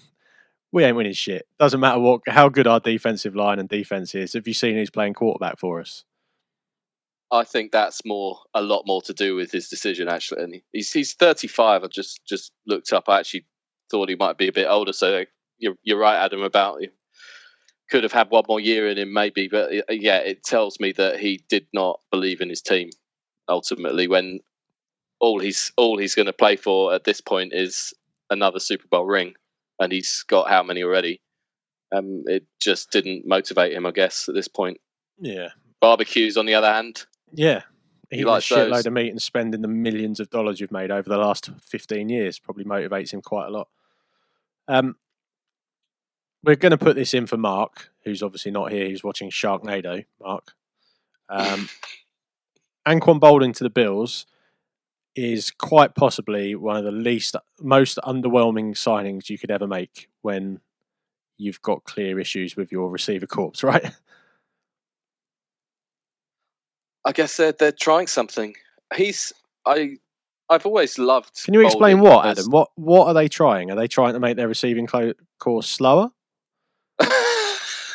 [0.72, 1.46] We ain't winning shit.
[1.58, 4.34] Doesn't matter what how good our defensive line and defense is.
[4.34, 6.04] Have you seen who's playing quarterback for us?
[7.32, 10.42] I think that's more a lot more to do with his decision actually.
[10.44, 11.82] And he's he's 35.
[11.84, 13.08] I just just looked up.
[13.08, 13.46] I actually
[13.90, 14.92] thought he might be a bit older.
[14.92, 15.24] So
[15.58, 16.42] you're you're right, Adam.
[16.42, 16.88] About he
[17.90, 20.92] could have had one more year in him maybe, but uh, yeah, it tells me
[20.92, 22.90] that he did not believe in his team
[23.48, 24.08] ultimately.
[24.08, 24.40] When
[25.20, 27.94] all he's all he's going to play for at this point is
[28.30, 29.34] another Super Bowl ring,
[29.78, 31.20] and he's got how many already?
[31.94, 34.80] Um, it just didn't motivate him, I guess, at this point.
[35.18, 37.62] Yeah, Barbecues, on the other hand, yeah.
[38.12, 38.86] Eating likes a shitload those.
[38.86, 42.38] of meat and spending the millions of dollars you've made over the last fifteen years
[42.38, 43.68] probably motivates him quite a lot.
[44.68, 44.96] Um,
[46.46, 48.86] we're going to put this in for Mark, who's obviously not here.
[48.86, 50.04] He's watching Sharknado.
[50.22, 50.52] Mark,
[51.28, 51.68] um,
[52.88, 54.26] Anquan Boldin to the Bills
[55.16, 60.60] is quite possibly one of the least, most underwhelming signings you could ever make when
[61.36, 63.90] you've got clear issues with your receiver corps, right?
[67.04, 68.54] I guess they're they're trying something.
[68.94, 69.32] He's
[69.64, 69.96] I
[70.48, 71.44] I've always loved.
[71.44, 72.46] Can you explain what, Adam?
[72.50, 73.70] What what are they trying?
[73.70, 76.10] Are they trying to make their receiving clo- course slower?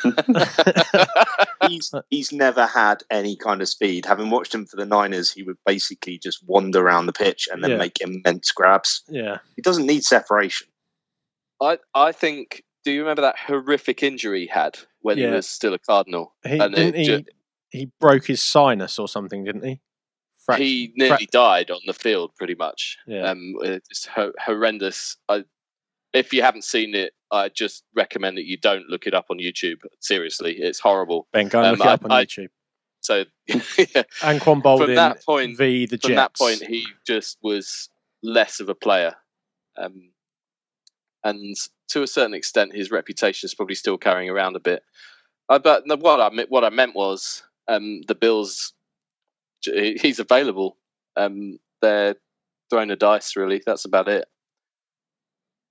[1.67, 4.05] he's he's never had any kind of speed.
[4.05, 7.63] Having watched him for the Niners, he would basically just wander around the pitch and
[7.63, 7.77] then Yeah.
[7.77, 9.03] make immense grabs.
[9.07, 10.67] Yeah, He doesn't need separation.
[11.61, 12.63] I I think.
[12.83, 15.27] Do you remember that horrific injury he had when Yeah.
[15.27, 16.33] he was still a Cardinal?
[16.43, 17.05] he And didn't he.
[17.05, 17.25] ju-
[17.69, 19.79] he broke his sinus or something, didn't he?
[20.49, 22.97] Fract- he nearly died on the field, pretty much.
[23.05, 23.29] Yeah.
[23.29, 25.15] Um, it's ho- horrendous.
[25.29, 25.43] I,
[26.13, 29.37] if you haven't seen it, I just recommend that you don't look it up on
[29.37, 29.81] YouTube.
[29.99, 31.27] Seriously, it's horrible.
[31.31, 32.49] Ben, go and um, look it up on I- YouTube.
[33.03, 36.05] So yeah, Anquan Boldin that point- v the Jets.
[36.05, 37.89] from that point, he just was
[38.21, 39.15] less of a player.
[39.75, 40.11] Um,
[41.23, 41.55] and
[41.89, 44.83] to a certain extent, his reputation is probably still carrying around a bit.
[45.49, 48.73] Uh, but what I what I meant was um, the Bills.
[49.63, 50.77] He's available.
[51.17, 52.15] Um, they're
[52.69, 53.35] throwing a dice.
[53.35, 54.25] Really, that's about it.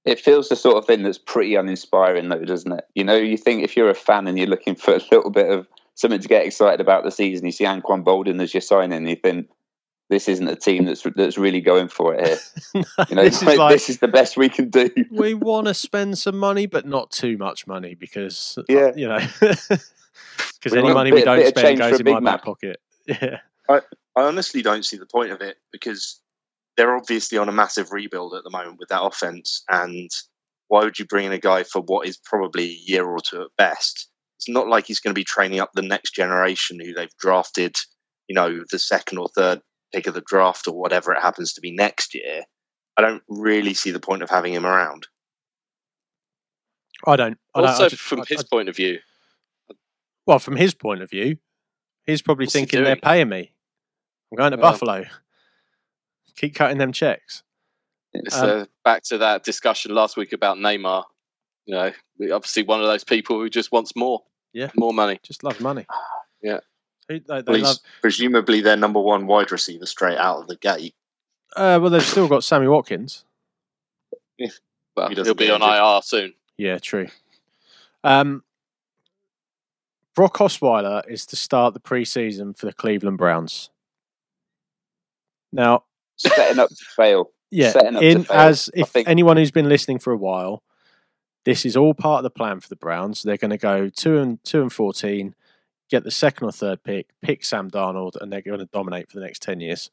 [0.04, 2.84] It feels the sort of thing that's pretty uninspiring, though, doesn't it?
[2.94, 5.50] You know, you think if you're a fan and you're looking for a little bit
[5.50, 9.06] of something to get excited about the season, you see Anquan Boldin as your signing,
[9.06, 9.48] you think
[10.08, 12.84] this isn't a team that's that's really going for it here.
[13.08, 14.90] You know, this is like, like this is the best we can do.
[15.10, 18.92] we want to spend some money, but not too much money because uh, Yeah.
[18.96, 22.38] you know, because any want a money we don't spend goes in my Mac.
[22.38, 22.80] back pocket.
[23.06, 23.80] Yeah, I
[24.16, 26.20] honestly don't see the point of it because
[26.80, 29.62] they're obviously on a massive rebuild at the moment with that offense.
[29.68, 30.10] And
[30.68, 33.42] why would you bring in a guy for what is probably a year or two
[33.42, 34.08] at best?
[34.38, 37.76] It's not like he's going to be training up the next generation who they've drafted,
[38.28, 39.60] you know, the second or third
[39.92, 42.44] pick of the draft or whatever it happens to be next year.
[42.96, 45.06] I don't really see the point of having him around.
[47.06, 47.38] I don't.
[47.54, 49.00] I don't I also, just- from I- his I- point of view,
[50.26, 51.36] well, from his point of view,
[52.06, 53.52] he's probably What's he thinking they're paying me.
[54.32, 55.04] I'm going to Well- Buffalo.
[56.40, 57.42] Keep cutting them checks.
[58.30, 61.04] So Um, uh, back to that discussion last week about Neymar.
[61.66, 61.92] You know,
[62.34, 64.22] obviously one of those people who just wants more.
[64.54, 64.70] Yeah.
[64.74, 65.20] more money.
[65.22, 65.86] Just love money.
[66.42, 66.60] Yeah.
[67.10, 67.76] Who- They, they Well, love.
[68.00, 70.94] presumably their number one wide receiver straight out of the gate.
[71.54, 73.26] Uh, well, they've still got Sammy Watkins.
[74.96, 75.74] Well, he he'll be on injured.
[75.76, 76.34] IR soon.
[76.56, 77.08] Yeah, true.
[78.02, 78.42] Um,
[80.14, 83.68] Brock Osweiler is to start the preseason for the Cleveland Browns.
[85.52, 85.84] Now,
[86.28, 87.30] Setting up to fail.
[87.50, 89.08] yeah, Setting up to in fail, as if think.
[89.08, 90.62] anyone who's been listening for a while,
[91.44, 93.22] this is all part of the plan for the Browns.
[93.22, 95.34] They're going to go two and two and fourteen,
[95.90, 99.18] get the second or third pick, pick Sam Darnold, and they're going to dominate for
[99.18, 99.90] the next ten years.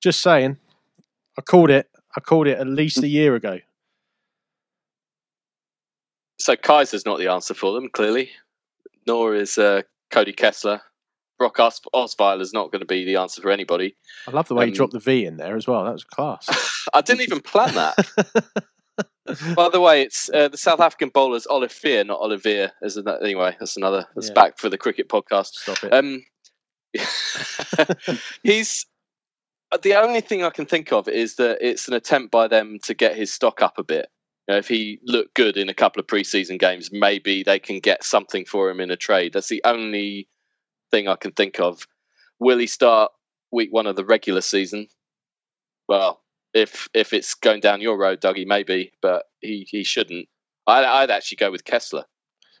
[0.00, 0.58] Just saying,
[1.36, 1.88] I called it.
[2.16, 3.58] I called it at least a year ago.
[6.38, 8.30] So Kizer's not the answer for them, clearly.
[9.06, 10.82] Nor is uh, Cody Kessler.
[11.38, 11.80] Brock Os-
[12.40, 13.96] is not going to be the answer for anybody.
[14.26, 15.84] I love the way Um, you dropped the V in there as well.
[15.84, 16.48] That was class.
[16.94, 17.96] I didn't even plan that.
[19.56, 22.68] By the way, it's uh, the South African bowler's Olivier, not Olivier.
[22.82, 24.06] As an, anyway, that's another.
[24.14, 24.34] That's Yeah.
[24.34, 25.54] back for the cricket podcast.
[25.54, 25.92] Stop it.
[25.92, 26.24] Um,
[28.42, 28.86] he's
[29.82, 32.94] the only thing I can think of is that it's an attempt by them to
[32.94, 34.08] get his stock up a bit.
[34.48, 37.80] You know, if he looked good in a couple of preseason games, maybe they can
[37.80, 39.32] get something for him in a trade.
[39.32, 40.28] That's the only
[40.90, 41.86] thing I can think of.
[42.38, 43.12] Will he start
[43.52, 44.88] week one of the regular season?
[45.88, 46.22] Well,
[46.54, 50.28] if if it's going down your road, Dougie, maybe, but he, he shouldn't.
[50.66, 52.04] I'd, I'd actually go with Kessler.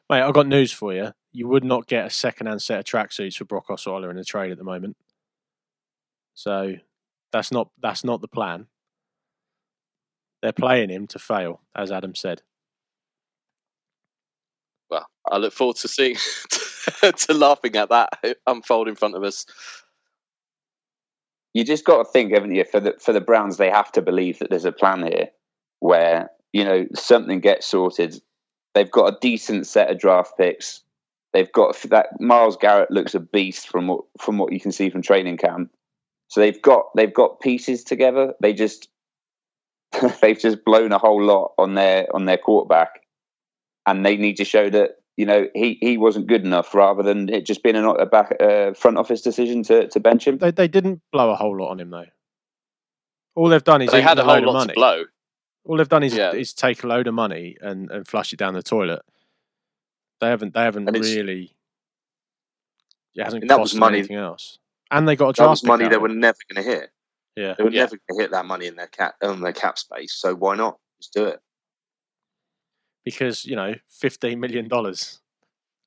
[0.08, 1.12] Mate, I've got news for you.
[1.32, 4.52] You would not get a second-hand set of tracksuits for Brock Osweiler in the trade
[4.52, 4.96] at the moment.
[6.34, 6.76] So
[7.32, 8.68] that's not that's not the plan.
[10.42, 12.42] They're playing him to fail, as Adam said.
[15.30, 16.16] I look forward to seeing
[17.16, 18.10] to laughing at that
[18.46, 19.46] unfold in front of us.
[21.54, 22.64] you just got to think, haven't you?
[22.64, 25.28] For the for the Browns, they have to believe that there's a plan here
[25.80, 28.20] where you know something gets sorted.
[28.74, 30.82] They've got a decent set of draft picks.
[31.32, 34.90] They've got that Myles Garrett looks a beast from what from what you can see
[34.90, 35.70] from training camp.
[36.28, 38.34] So they've got they've got pieces together.
[38.40, 38.88] They just
[40.20, 43.00] they've just blown a whole lot on their on their quarterback,
[43.86, 47.28] and they need to show that you know he, he wasn't good enough rather than
[47.28, 50.38] it just being a, a back uh, front office decision to, to bench him.
[50.38, 52.06] They they didn't blow a whole lot on him though.
[53.34, 54.68] All they've done is They had a load whole of lot money.
[54.72, 55.04] to blow.
[55.64, 56.32] All they've done is, Yeah.
[56.32, 59.02] is take a load of money and, and flush it down the toilet.
[60.20, 60.54] They haven't.
[60.54, 61.52] They haven't really.
[63.14, 64.58] It hasn't And that cost was money- anything else.
[64.90, 66.90] And they got a That was money they were never going to hit.
[67.34, 67.54] Yeah.
[67.58, 67.80] They were Yeah.
[67.80, 70.14] never going to hit that money in their cap on their cap space.
[70.14, 70.78] So why not?
[71.00, 71.40] Just do it.
[73.06, 75.20] Because you know, fifteen million dollars.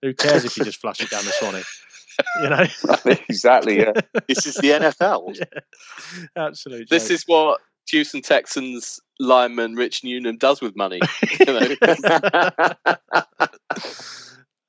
[0.02, 1.62] Who cares if you just flush it down the Swanee?
[2.42, 2.66] You know,
[3.30, 3.80] exactly.
[3.80, 3.92] Yeah.
[4.28, 5.38] This is the NFL.
[5.38, 5.60] yeah.
[6.36, 6.90] absolute.
[6.90, 7.12] This joke.
[7.12, 11.02] is what Houston Texans lineman Rich Newnham does with money.
[11.40, 11.76] You know?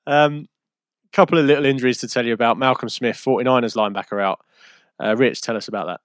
[0.07, 0.49] Um,
[1.13, 2.59] couple of little injuries to tell you about.
[2.59, 4.41] Malcolm Smith, 49ers linebacker out.
[5.01, 6.01] Uh, Rich, tell us about that.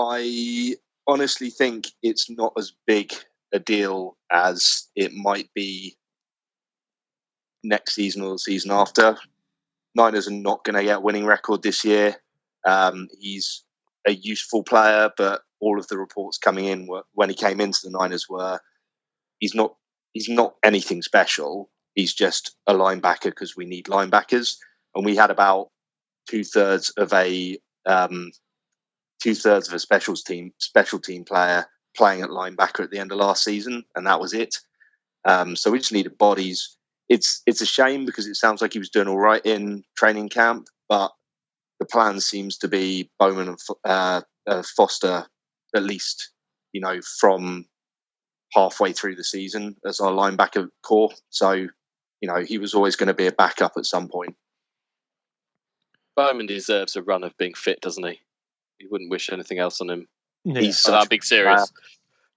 [0.00, 0.74] I
[1.06, 3.12] honestly think it's not as big
[3.52, 5.96] a deal as it might be
[7.62, 9.16] next season or the season after.
[9.94, 12.16] Niners are not going to get a winning record this year.
[12.64, 13.64] Um, he's
[14.06, 17.80] a useful player, but all of the reports coming in were, when he came into
[17.82, 18.60] the Niners were
[19.40, 19.74] he's not
[20.12, 21.70] he's not anything special.
[21.94, 24.56] He's just a linebacker because we need linebackers,
[24.94, 25.70] and we had about
[26.28, 28.30] two thirds of a um,
[29.20, 31.66] two thirds of a specials team special team player
[31.96, 34.56] playing at linebacker at the end of last season, and that was it.
[35.24, 36.76] Um, so we just needed bodies.
[37.08, 40.28] It's it's a shame because it sounds like he was doing all right in training
[40.28, 41.12] camp, but
[41.78, 45.26] the plan seems to be Bowman and uh, uh, Foster
[45.74, 46.30] at least,
[46.72, 47.66] you know, from
[48.52, 51.10] halfway through the season as our linebacker core.
[51.30, 54.36] So, you know, he was always going to be a backup at some point.
[56.16, 58.20] Bowman deserves a run of being fit, doesn't he?
[58.78, 60.08] You wouldn't wish anything else on him.
[60.44, 60.60] Yeah.
[60.60, 61.72] He's And I'm such being serious.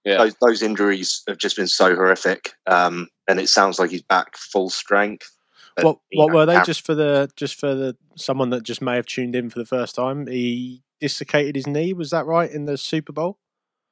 [0.04, 0.18] Yeah.
[0.18, 4.36] those, those injuries have just been so horrific, um, and it sounds like he's back
[4.36, 5.30] full strength.
[5.76, 6.54] But, what what know, were they?
[6.54, 9.58] Cam- Just for the just for the someone that just may have tuned in for
[9.58, 10.26] the first time.
[10.26, 11.94] He dislocated his knee.
[11.94, 13.38] Was that right in the Super Bowl?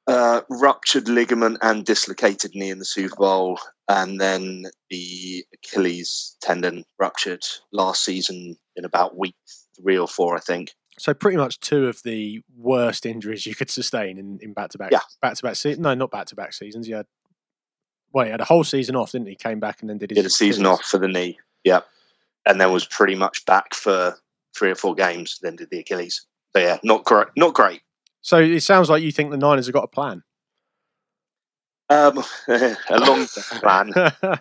[0.07, 3.59] uh, ruptured ligament and dislocated knee in the Super Bowl,
[3.89, 9.37] and then the Achilles tendon ruptured last season in about week
[9.81, 10.73] three or four, I think.
[10.99, 15.01] So pretty much two of the worst injuries you could sustain in, in back-to-back Yeah.
[15.22, 15.82] back-to-back season.
[15.82, 16.86] No, not back-to-back seasons.
[16.86, 17.07] He had
[18.12, 19.34] well, he had a whole season off, didn't he?
[19.34, 21.80] Came back and then did his Did a season off for the knee, yeah,
[22.45, 24.14] and then was pretty much back for
[24.55, 25.38] three or four games.
[25.40, 26.26] Then did the Achilles.
[26.55, 27.28] So yeah, not great.
[27.36, 27.80] Not great.
[28.20, 30.22] So it sounds like you think the Niners have got a plan.
[31.88, 33.26] Um, a long
[33.61, 33.93] plan.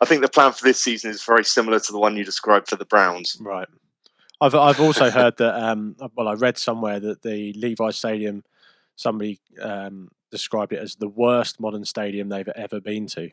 [0.00, 2.68] I think the plan for this season is very similar to the one you described
[2.68, 3.36] for the Browns.
[3.40, 3.68] Right.
[4.42, 8.42] I've I've also heard that um well I read somewhere that the Levi Stadium
[8.96, 13.30] somebody um described it as the worst modern stadium they've ever been to.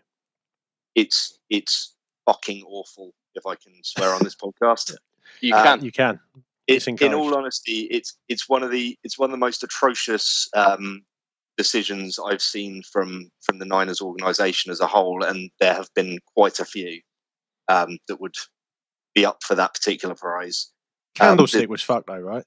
[0.94, 1.96] It's it's
[2.26, 3.14] fucking awful.
[3.34, 4.96] If I can swear on this podcast.
[5.42, 5.86] You Uh, can.
[5.86, 6.20] You can.
[6.66, 10.50] it, in all honesty, it's it's one of the it's one of the most atrocious
[10.56, 11.04] um,
[11.56, 16.18] decisions I've seen from from the Niners organisation as a whole, and there have been
[16.36, 17.00] quite a few
[17.68, 18.36] um, that would
[19.14, 20.72] be up for that particular prize.
[21.20, 22.44] Um, Candlestick the- was fucked though, right?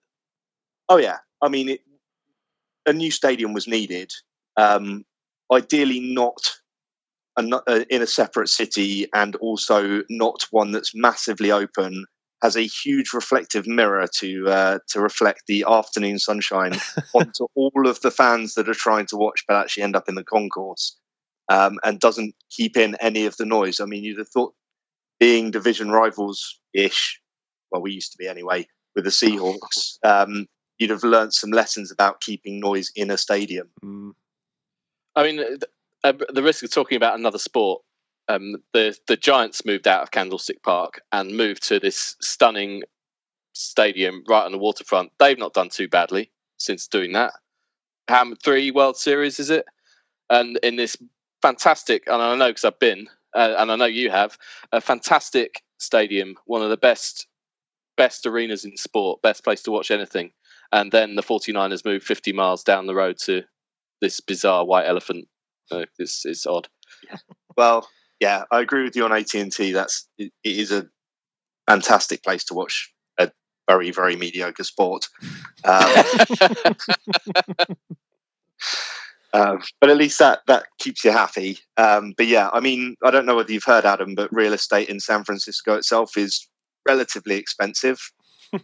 [0.89, 1.81] Oh yeah, I mean, it,
[2.87, 4.11] a new stadium was needed.
[4.57, 5.05] Um,
[5.53, 6.53] ideally, not
[7.37, 12.05] a, no- uh, in a separate city, and also not one that's massively open.
[12.43, 16.73] Has a huge reflective mirror to uh, to reflect the afternoon sunshine
[17.15, 20.17] onto all of the fans that are trying to watch, but actually end up in
[20.17, 20.97] the concourse,
[21.49, 23.79] um, and doesn't keep in any of the noise.
[23.79, 24.55] I mean, you'd have thought,
[25.21, 27.21] being division rivals ish,
[27.73, 30.47] well, we used to be anyway, with the Seahawks, um,
[30.79, 33.69] you'd have learned some lessons about keeping noise in a stadium.
[33.85, 34.13] Mm.
[35.17, 35.63] I mean, th-
[36.05, 37.83] uh, the risk of talking about another sport.
[38.29, 42.83] Um, the the Giants moved out of Candlestick Park and moved to this stunning
[43.53, 45.11] stadium right on the waterfront.
[45.19, 47.33] They've not done too badly since doing that.
[48.09, 49.67] How m- three World Series is it?
[50.31, 50.97] And in this
[51.43, 54.39] fantastic, and I know because I've been, uh, and I know you have,
[54.71, 57.27] a fantastic stadium, one of the best
[57.97, 60.33] best arenas in sport, best place to watch anything.
[60.73, 63.43] And then the 49ers moved 50 miles down the road to
[64.01, 65.29] this bizarre white elephant.
[65.71, 66.69] Uh, this is odd.
[67.55, 67.87] Well,
[68.19, 69.73] yeah, I agree with you on AT and T.
[69.73, 70.87] That's it, it is a
[71.69, 73.31] fantastic place to watch a
[73.69, 75.07] very very mediocre sport.
[75.63, 76.05] Um,
[79.35, 81.59] um, but at least that that keeps you happy.
[81.77, 84.89] Um, but yeah, I mean, I don't know whether you've heard Adam, but real estate
[84.89, 86.49] in San Francisco itself is
[86.87, 88.01] relatively expensive.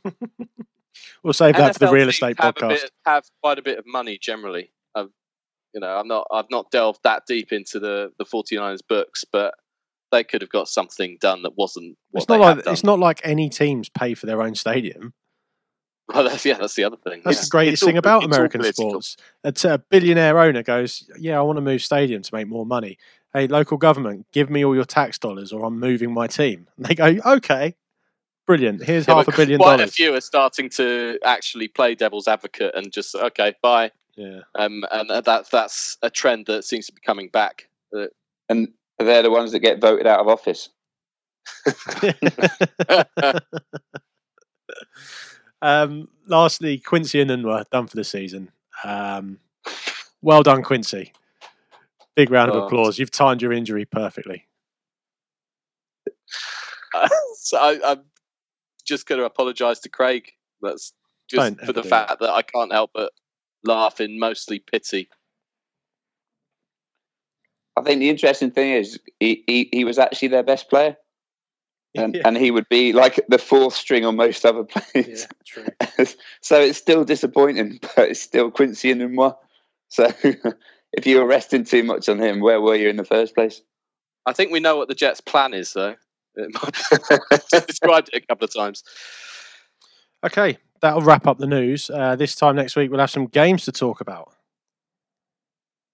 [1.22, 2.68] We'll save that for the real teams estate have a podcast.
[2.82, 4.70] bit- have quite a bit of money generally.
[4.94, 5.08] I've,
[5.74, 6.26] you know, I'm not.
[6.32, 9.54] I've not delved that deep into the the 49ers books, but
[10.10, 12.72] they could have got something done that wasn't what It's not they have like done.
[12.72, 15.12] it's not like any teams pay for their own stadium.
[16.12, 17.20] Well, that's, yeah, that's the other thing.
[17.24, 17.44] That's yeah.
[17.44, 19.02] the greatest It's all- thing about American political.
[19.02, 19.64] sports.
[19.64, 22.96] a billionaire owner goes, "Yeah, I want to move stadium to make more money.
[23.34, 26.86] Hey, local government, give me all your tax dollars, or I'm moving my team." And
[26.86, 27.74] they go, "Okay,
[28.48, 28.82] brilliant.
[28.82, 32.26] Here's Yeah, half a billion quite a dollars." few are starting to actually play devil's
[32.26, 33.92] advocate and just okay, bye.
[34.16, 37.68] Yeah, Um, and that that's a trend that seems to be coming back.
[38.48, 38.68] and
[38.98, 40.70] they're the ones that get voted out of office.
[45.62, 48.50] um, lastly, Quincy Enunwa done for the season.
[48.84, 49.38] Um,
[50.22, 51.12] well done, Quincy.
[52.16, 52.66] Big round of Oh.
[52.66, 52.98] applause.
[52.98, 54.46] You've timed your injury perfectly.
[57.36, 58.02] so I, I'm
[58.88, 60.32] just going to apologise to Craig.
[60.62, 60.92] That's
[61.28, 63.12] just Don't for the do fact that I can't help but
[63.64, 65.08] laugh in mostly pity.
[67.76, 70.96] I think the interesting thing is he, he, he was actually their best player,
[71.94, 72.22] and, um, Yeah.
[72.24, 75.28] and he would be like the fourth string on most other players.
[75.46, 75.66] true.
[76.40, 79.36] so it's still disappointing, but it's still Quincy Enunwa.
[79.88, 80.10] So
[80.92, 83.62] if you were resting too much on him, where were you in the first place?
[84.26, 85.94] I think we know what the Jets' plan is, though.
[86.38, 88.82] It might- described it a couple of times.
[90.24, 91.90] Okay, that'll wrap up the news.
[91.90, 94.32] Uh, this time next week, we'll have some games to talk about.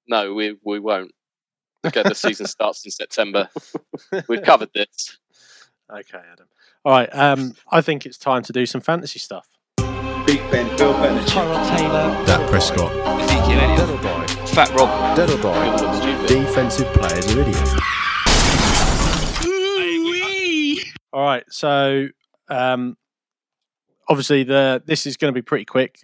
[0.07, 1.13] No, we we won't.
[1.87, 3.49] Okay, the season starts in September.
[4.29, 5.19] We've covered this.
[5.91, 6.47] Okay, Adam.
[6.85, 7.09] All right.
[7.15, 9.47] Um, I think it's time to do some fantasy stuff.
[10.27, 12.91] Big Ben, Bill Bennett, Tyrod Taylor, Dak Prescott.
[13.21, 14.49] Ezekiel Elliott, Deadleby.
[14.55, 14.89] Fat Rob.
[15.19, 15.73] Deadleby.
[15.73, 16.29] People look stupid.
[16.29, 17.75] Defensive players are idiots.
[21.15, 21.45] All right.
[21.49, 22.09] So,
[22.49, 22.97] um,
[24.09, 26.01] obviously, the this is going to be pretty quick.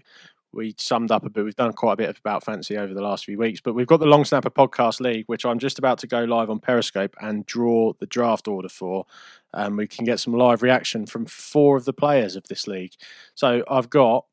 [0.52, 1.44] We summed up a bit.
[1.44, 3.98] We've done quite a bit about fantasy over the last few weeks, but we've got
[3.98, 7.44] the Long Snapper Podcast League, which I'm just about to go live on Periscope and
[7.44, 9.04] draw the draft order for.
[9.52, 12.92] Um, we can get some live reaction from four of the players of this league.
[13.34, 14.26] So I've got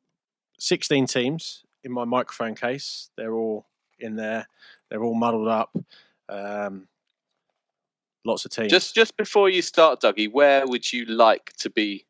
[0.60, 3.10] 16 teams in my microphone case.
[3.16, 3.66] They're all
[3.98, 4.46] in there.
[4.90, 5.76] They're all muddled up.
[6.28, 6.86] Um,
[8.24, 8.70] lots of teams.
[8.70, 12.04] Just just before you start, Dougie, where would you like to be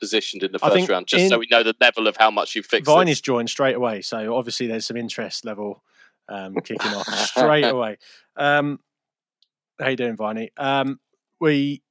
[0.00, 1.06] positioned in the first round?
[1.06, 2.86] Just so we know the level of how much you've fixed.
[2.86, 3.18] Vine this.
[3.18, 5.82] is joined straight away, so obviously there's some interest level
[6.28, 7.98] um, kicking off straight away.
[8.36, 8.80] Um,
[9.80, 10.50] how you doing, Viney?
[10.56, 11.00] Um,
[11.40, 11.82] we,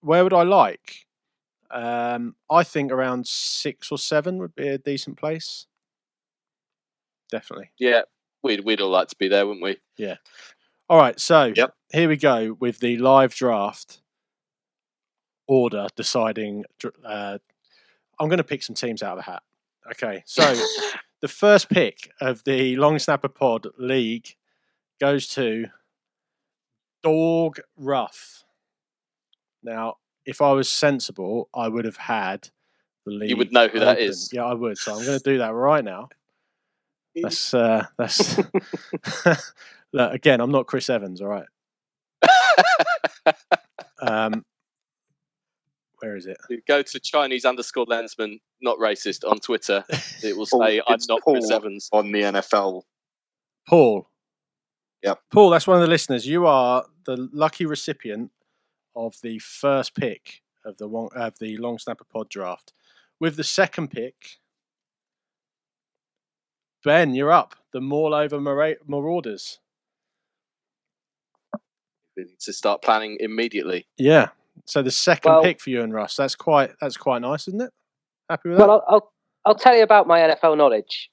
[0.00, 1.06] where would I like?
[1.70, 5.66] Um, I think around six or seven would be a decent place.
[7.30, 7.70] Definitely.
[7.78, 8.02] Yeah,
[8.42, 9.78] we'd we'd all like to be there, wouldn't we?
[10.88, 11.74] All right, so Yep.
[11.92, 14.00] here we go with the live draft
[15.48, 16.64] order deciding.
[17.04, 17.38] Uh,
[18.18, 19.42] I'm going to pick some teams out of the hat.
[19.92, 20.42] Okay, so
[21.20, 24.36] the first pick of the Long Snapper Pod League
[25.00, 25.66] goes to
[27.02, 28.44] Dog Rough.
[29.62, 32.48] Now, if I was sensible, I would have had
[33.04, 33.30] the league.
[33.30, 34.08] You would know who that open.
[34.08, 34.30] is.
[34.32, 34.78] Yeah, I would.
[34.78, 36.08] So I'm going to do that right now.
[37.22, 38.36] That's uh, that's
[39.96, 40.40] look, again.
[40.40, 41.20] I'm not Chris Evans.
[41.20, 41.46] All right.
[44.02, 44.44] Um,
[46.00, 46.36] where is it?
[46.68, 49.84] Go to Chinese underscore lensman, not racist, on Twitter.
[50.22, 51.56] It will Paul- say, I'm it's not Chris Paul.
[51.56, 51.88] Evans.
[51.92, 52.82] on the NFL.
[53.66, 54.10] Paul.
[55.02, 55.18] Yep.
[55.32, 56.26] Paul, that's one of the listeners.
[56.26, 58.30] You are the lucky recipient
[58.94, 62.74] of the first pick of the one, of the long snapper pod draft.
[63.18, 64.14] With the second pick,
[66.84, 67.56] Ben, you're up.
[67.72, 69.58] The Maul Over Marauders.
[72.16, 73.86] We need to start planning immediately.
[73.98, 74.28] Yeah.
[74.64, 76.16] So the second Well- pick for you and Russ.
[76.16, 77.70] That's quite that's quite nice, isn't it?
[78.30, 78.66] Happy with that?
[78.66, 79.12] Well, I'll, I'll
[79.44, 81.10] I'll tell you about my NFL knowledge.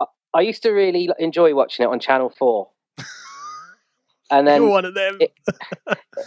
[0.00, 2.70] I, I used to really enjoy watching it on Channel Four,
[4.30, 5.18] and then you're one of them.
[5.20, 5.32] it-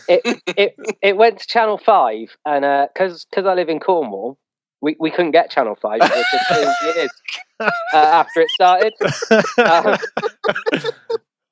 [0.08, 2.62] it it it went to Channel Five, and
[2.94, 4.38] because because I live in Cornwall,
[4.82, 6.60] we, we couldn't get Channel Five for two
[6.96, 7.10] years
[7.60, 8.94] uh, after it started.
[9.58, 9.98] Um,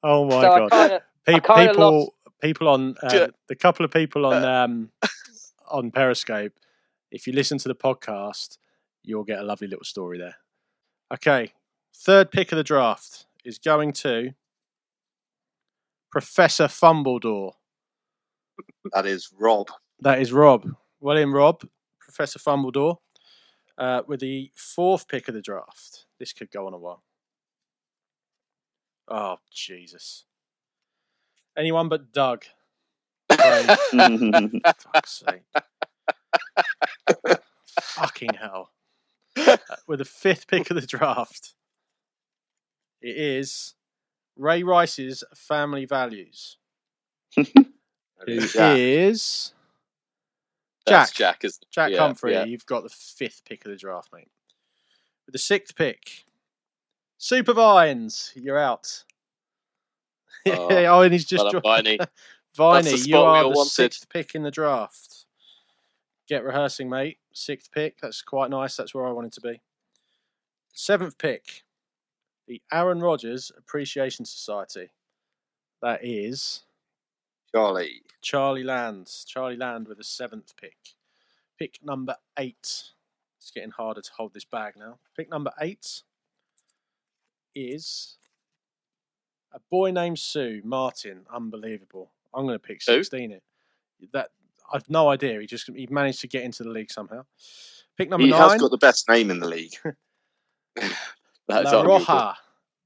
[0.04, 0.72] oh my so I god.
[0.72, 2.12] kind of Pe- kinda people lost-
[2.42, 4.92] people on uh, Ju- the couple of people on um
[5.70, 6.54] on Periscope.
[7.12, 8.58] If you listen to the podcast,
[9.04, 10.36] you'll get a lovely little story there.
[11.14, 11.54] Okay,
[11.96, 14.32] third pick of the draft is going to
[16.12, 17.54] Professor Fumbledore.
[18.94, 19.68] That is Rob.
[20.02, 20.68] That is Rob.
[21.00, 21.64] Well in, Rob.
[22.00, 22.98] Professor Fumbledore.
[23.78, 26.06] Uh, with the fourth pick of the draft.
[26.20, 27.04] This could go on a while.
[29.08, 30.26] Oh, Jesus.
[31.58, 32.46] Anyone but Doug.
[33.32, 33.78] Craig.
[34.78, 35.44] Fuck's sake.
[37.82, 38.72] Fucking hell.
[39.36, 41.54] Uh, with the fifth pick of the draft,
[43.02, 43.76] it is
[44.36, 46.58] Ray Rice's Family Values.
[47.36, 47.46] Who
[48.26, 49.54] is
[50.88, 51.00] Jack.
[51.00, 52.34] That's Jack, is Jack yeah, Humphrey?
[52.34, 52.46] yeah.
[52.46, 54.30] You've got the fifth pick of the draft, mate.
[55.26, 56.26] With the sixth pick,
[57.18, 59.04] Super Vines, you're out.
[60.58, 62.00] Oh, oh, and he's just well Viney.
[62.56, 63.70] Viney, you are the wanted.
[63.70, 65.26] sixth pick in the draft.
[66.28, 67.18] Get rehearsing, mate.
[67.34, 68.00] Sixth pick.
[68.02, 68.76] That's quite nice.
[68.76, 69.62] That's where I wanted to be.
[70.74, 71.64] Seventh pick,
[72.48, 74.90] the Aaron Rodgers Appreciation Society.
[75.82, 76.64] That is
[77.54, 78.02] Charlie.
[78.22, 79.10] Charlie Land.
[79.26, 80.78] Charlie Land with the seventh pick.
[81.58, 82.92] Pick number eight.
[83.40, 85.00] It's getting harder to hold this bag now.
[85.16, 86.04] Pick number eight
[87.56, 88.18] is
[89.58, 91.26] a boy named Sue Martin.
[91.34, 92.12] Unbelievable.
[92.34, 93.04] I'm going to pick Who?
[93.04, 93.44] 16 it.
[94.14, 94.30] That
[94.72, 95.40] I've no idea.
[95.42, 97.24] He just he managed to get into the league somehow.
[97.98, 98.42] Pick number He nine.
[98.42, 99.74] has got the best name in the league.
[101.50, 101.64] La.
[101.64, 102.36] Roja,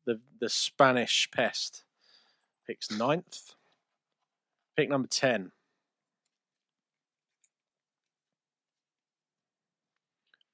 [0.05, 1.83] the the Spanish pest,
[2.65, 3.55] picks ninth.
[4.77, 5.51] Pick number ten.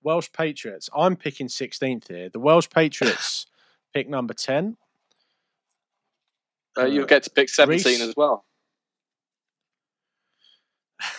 [0.02, 0.90] Welsh Patriots.
[0.96, 2.30] I'm picking 16th here.
[2.30, 3.46] The Welsh Patriots
[3.94, 4.78] pick number 10.
[6.78, 8.02] Uh, you'll get to pick 17 Reece.
[8.02, 8.46] as well.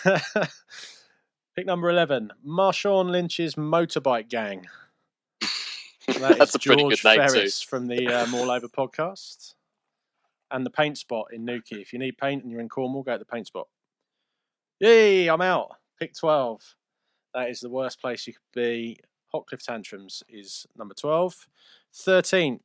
[1.55, 2.31] pick number 11.
[2.45, 4.67] Marshawn Lynch's Motorbike Gang.
[6.07, 9.53] That is That's a pretty George good name Ferris from the um, All Over podcast.
[10.49, 11.81] And the paint spot in Newquay.
[11.81, 13.67] If you need paint and you're in Cornwall, go to the paint spot.
[14.79, 15.69] Yay, I'm out.
[15.99, 16.75] Pick 12.
[17.35, 18.97] That is the worst place you could be.
[19.27, 21.47] Hotcliffe Tantrums is number 12.
[21.93, 22.59] 13.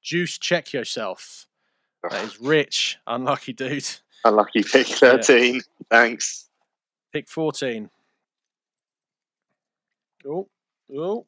[0.00, 1.46] Juice Check Yourself.
[2.10, 2.98] That is Rich.
[3.06, 3.88] Unlucky dude.
[4.24, 5.62] Unlucky pick 13.
[5.90, 6.48] Thanks.
[7.12, 7.90] Pick 14.
[10.26, 10.48] Oh,
[10.96, 11.26] oh.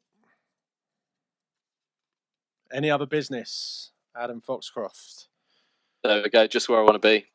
[2.71, 3.91] Any other business?
[4.15, 5.27] Adam Foxcroft.
[6.03, 7.25] There we go, just where I want to be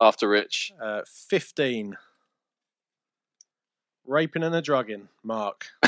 [0.00, 0.72] after Rich.
[0.82, 1.96] Uh, 15.
[4.06, 5.66] Raping and a drugging, Mark.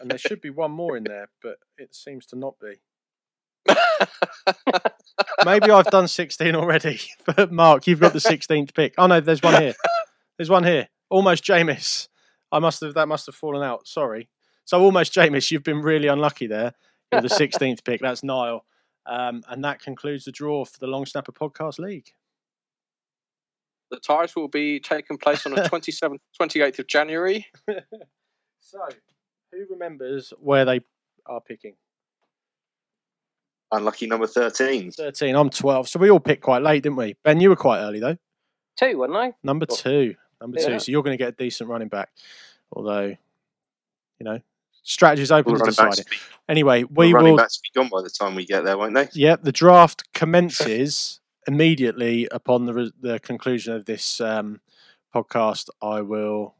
[0.00, 2.80] And there should be one more in there, but it seems to not be.
[5.44, 7.00] Maybe I've done 16 already.
[7.26, 8.94] But Mark, you've got the 16th pick.
[8.98, 9.74] Oh no, there's one here.
[10.38, 10.88] There's one here.
[11.10, 12.08] Almost Jameis.
[12.52, 13.86] I must have that must have fallen out.
[13.86, 14.28] Sorry.
[14.64, 16.74] So almost Jameis, you've been really unlucky there.
[17.12, 18.00] You're the 16th pick.
[18.00, 18.64] That's Niall.
[19.06, 22.12] Um, and that concludes the draw for the Long Snapper Podcast League.
[23.90, 27.46] the ties will be taking place on the 27th, 28th of January.
[28.60, 28.78] So,
[29.52, 30.80] who remembers where they
[31.26, 31.74] are picking?
[33.72, 34.90] Unlucky number 13.
[34.90, 35.34] 13.
[35.36, 35.88] I'm 12.
[35.88, 37.14] So we all picked quite late, didn't we?
[37.22, 38.16] Ben, you were quite early though.
[38.78, 39.32] Two, wasn't I?
[39.42, 39.76] Number Cool.
[39.76, 40.14] two.
[40.40, 40.72] Number two.
[40.72, 40.78] Yeah.
[40.78, 42.08] So you're going to get a decent running back.
[42.72, 43.16] Although, you
[44.24, 44.40] know,
[44.82, 46.10] strategy's open All to running backs, decide it.
[46.10, 47.36] will be- Anyway, we running will.
[47.38, 49.08] backs will be gone by the time we get there, won't they?
[49.12, 54.60] Yep, the draft commences immediately upon the re- the conclusion of this um,
[55.14, 55.68] podcast.
[55.80, 56.54] I will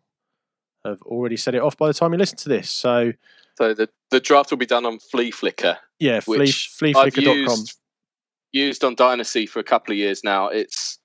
[0.85, 2.71] have already set it off by the time you listen to this.
[2.71, 3.13] So
[3.61, 7.37] So the, the draft will be done on Flea Flicker, yeah, flea, fleaflicker.com.
[7.37, 7.79] used,
[8.53, 10.49] used on Dynasty for a couple of years now.
[10.49, 10.99] It's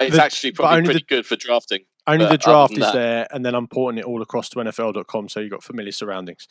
[0.00, 1.84] it's The- actually probably pretty the- good for drafting.
[2.08, 5.28] Only the draft is that- there, and then I'm porting it all across to NFL.com,
[5.28, 6.48] so you've got familiar surroundings.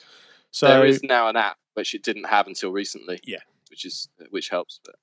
[0.52, 3.20] So there is now an app which it didn't have until recently.
[3.26, 3.40] Yeah.
[3.70, 4.80] which is which helps.
[4.86, 4.96] But.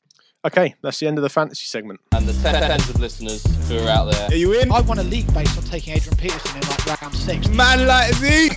[0.44, 2.00] Okay, that's the end of the fantasy segment.
[2.12, 4.30] And the tens of listeners who are out there.
[4.30, 4.72] Are you in?
[4.72, 7.48] I won a league based on taking Adrian Peterson in like round six.
[7.48, 8.50] Man like me.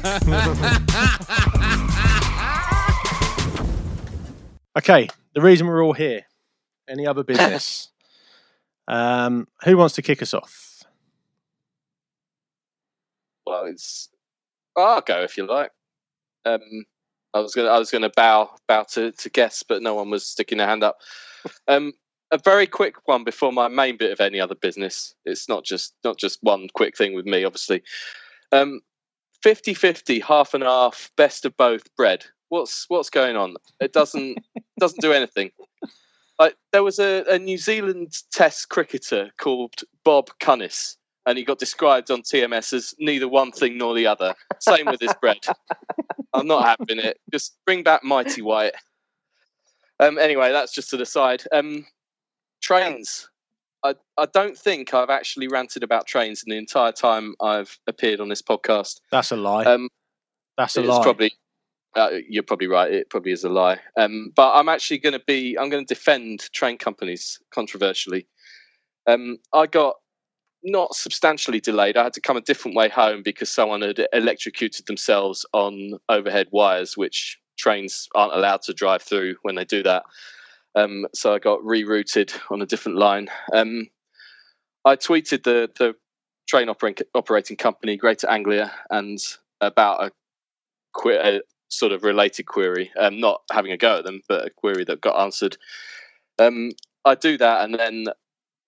[4.77, 6.21] Okay, the reason we're all here.
[6.87, 7.89] Any other business?
[8.87, 10.83] um, who wants to kick us off?
[13.45, 14.07] Well, it's
[14.77, 15.71] I'll go if you like.
[16.45, 16.61] Um,
[17.33, 20.25] I was gonna I was gonna bow bow to, to guests, but no one was
[20.25, 20.99] sticking their hand up.
[21.67, 21.93] Um,
[22.31, 25.13] a very quick one before my main bit of any other business.
[25.25, 27.83] It's not just not just one quick thing with me, obviously.
[28.51, 28.81] Um,
[29.45, 32.25] 50-50, half and half, best of both bread.
[32.49, 33.55] What's what's going on?
[33.79, 34.37] It doesn't
[34.79, 35.51] doesn't do anything.
[36.39, 41.59] Like there was a, a New Zealand Test cricketer called Bob Cunis, and he got
[41.59, 44.33] described on TMS as neither one thing nor the other.
[44.59, 45.37] Same with his bread.
[46.33, 47.19] I'm not having it.
[47.31, 48.73] Just bring back Mighty White.
[50.01, 51.43] Um, anyway, that's just to the side.
[51.53, 51.85] Um,
[52.61, 53.29] trains.
[53.83, 58.19] I, I don't think I've actually ranted about trains in the entire time I've appeared
[58.19, 58.99] on this podcast.
[59.11, 59.63] That's a lie.
[59.63, 59.89] Um,
[60.57, 61.01] that's a lie.
[61.01, 61.31] probably
[61.95, 62.91] uh, you're probably right.
[62.91, 63.79] It probably is a lie.
[63.97, 65.57] Um, but I'm actually going to be.
[65.57, 68.27] I'm going to defend train companies controversially.
[69.07, 69.95] Um, I got
[70.63, 71.97] not substantially delayed.
[71.97, 76.47] I had to come a different way home because someone had electrocuted themselves on overhead
[76.51, 80.03] wires, which trains aren't allowed to drive through when they do that.
[80.75, 83.29] Um, so I got rerouted on a different line.
[83.53, 83.87] Um,
[84.85, 85.93] I tweeted the the
[86.47, 89.19] train operating operating company, Greater Anglia, and
[89.59, 90.11] about a
[90.99, 94.49] que- a sort of related query, um, not having a go at them, but a
[94.49, 95.57] query that got answered.
[96.39, 96.71] Um,
[97.05, 98.05] I do that, and then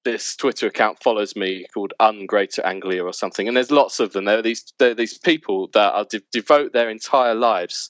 [0.05, 4.25] this Twitter account follows me called Ungreater Anglia or something, and there's lots of them.
[4.25, 7.89] There are these there are these people that are de- devote their entire lives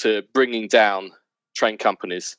[0.00, 1.12] to bringing down
[1.56, 2.36] train companies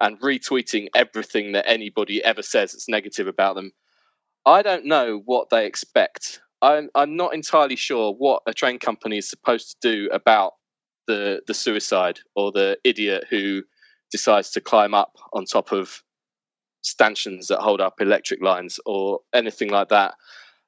[0.00, 3.72] and retweeting everything that anybody ever says that's negative about them.
[4.44, 6.40] I don't know what they expect.
[6.62, 10.52] I'm I'm not entirely sure what a train company is supposed to do about
[11.06, 13.62] the the suicide or the idiot who
[14.10, 16.02] decides to climb up on top of
[16.82, 20.14] stanchions that hold up electric lines or anything like that.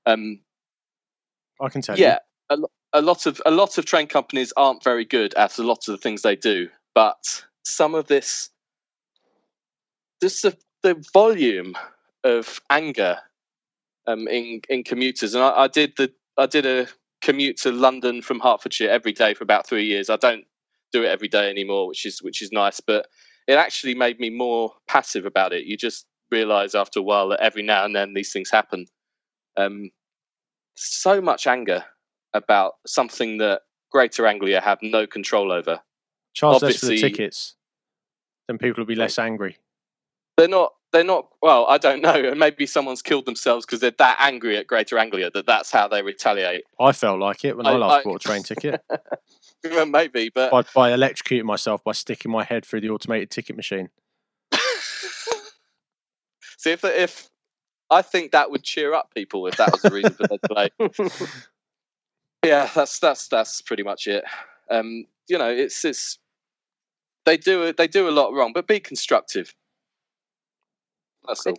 [0.07, 0.41] Um,
[1.61, 2.05] I can tell you.
[2.05, 2.19] yeah,
[2.51, 5.63] a, lo- a lot of a lot of train companies aren't very good at a
[5.63, 8.51] lot of the things they do, but some of this,
[10.23, 11.75] just the, the volume
[12.25, 13.19] of anger
[14.07, 16.87] um, in in commuters, and I, I did the I did a
[17.21, 20.09] commute to London from Hertfordshire every day for about three years.
[20.09, 20.45] I don't
[20.93, 23.07] do it every day anymore, which is which is nice, but
[23.47, 25.65] it actually made me more passive about it.
[25.65, 28.87] You just realize after a while that every now and then these things happen.
[29.57, 29.91] Um,
[30.77, 31.85] so much anger
[32.39, 35.81] about something that Greater Anglia have no control over.
[36.35, 37.57] Charge less for the tickets,
[38.47, 39.59] then people will be less angry.
[40.37, 40.73] They're not.
[40.93, 41.29] They're not.
[41.43, 42.35] Well, I don't know.
[42.35, 46.01] Maybe someone's killed themselves because they're that angry at Greater Anglia that that's how they
[46.03, 46.65] retaliate.
[46.81, 48.83] I felt like it when I, I- last I- bought a train ticket.
[49.89, 53.91] Maybe, but by, by electrocuting myself by sticking my head through the automated ticket machine.
[56.57, 57.29] see if if
[57.91, 60.71] I think that would cheer up people if that was the reason for their delay.
[62.45, 64.25] yeah, that's that's that's pretty much it.
[64.71, 66.19] Um, you know, it's it's
[67.25, 69.55] they do they do a lot wrong, but be constructive.
[71.27, 71.55] That's all.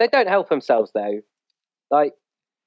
[0.00, 1.20] they don't help themselves though.
[1.90, 2.14] Like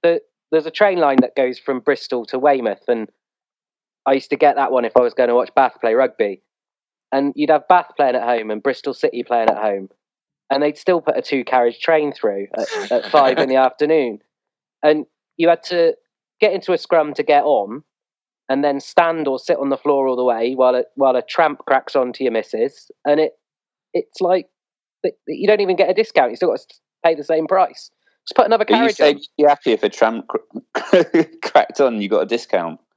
[0.03, 3.09] the there's a train line that goes from Bristol to Weymouth, and
[4.05, 6.41] I used to get that one if I was going to watch Bath play rugby.
[7.11, 9.89] And you'd have Bath playing at home and Bristol City playing at home,
[10.49, 14.19] and they'd still put a two carriage train through at, at five in the afternoon,
[14.83, 15.05] and
[15.37, 15.95] you had to
[16.39, 17.83] get into a scrum to get on,
[18.49, 21.21] and then stand or sit on the floor all the way while a, while a
[21.21, 23.33] tramp cracks onto your missus, and it
[23.93, 24.47] it's like
[25.03, 26.31] that- that you don't even get a discount.
[26.31, 27.89] You still got to pay the same price.
[28.27, 29.21] Just put another But you carriage said on.
[29.37, 31.01] you're happy if a tram cr-
[31.43, 32.79] cracked on, you got a discount.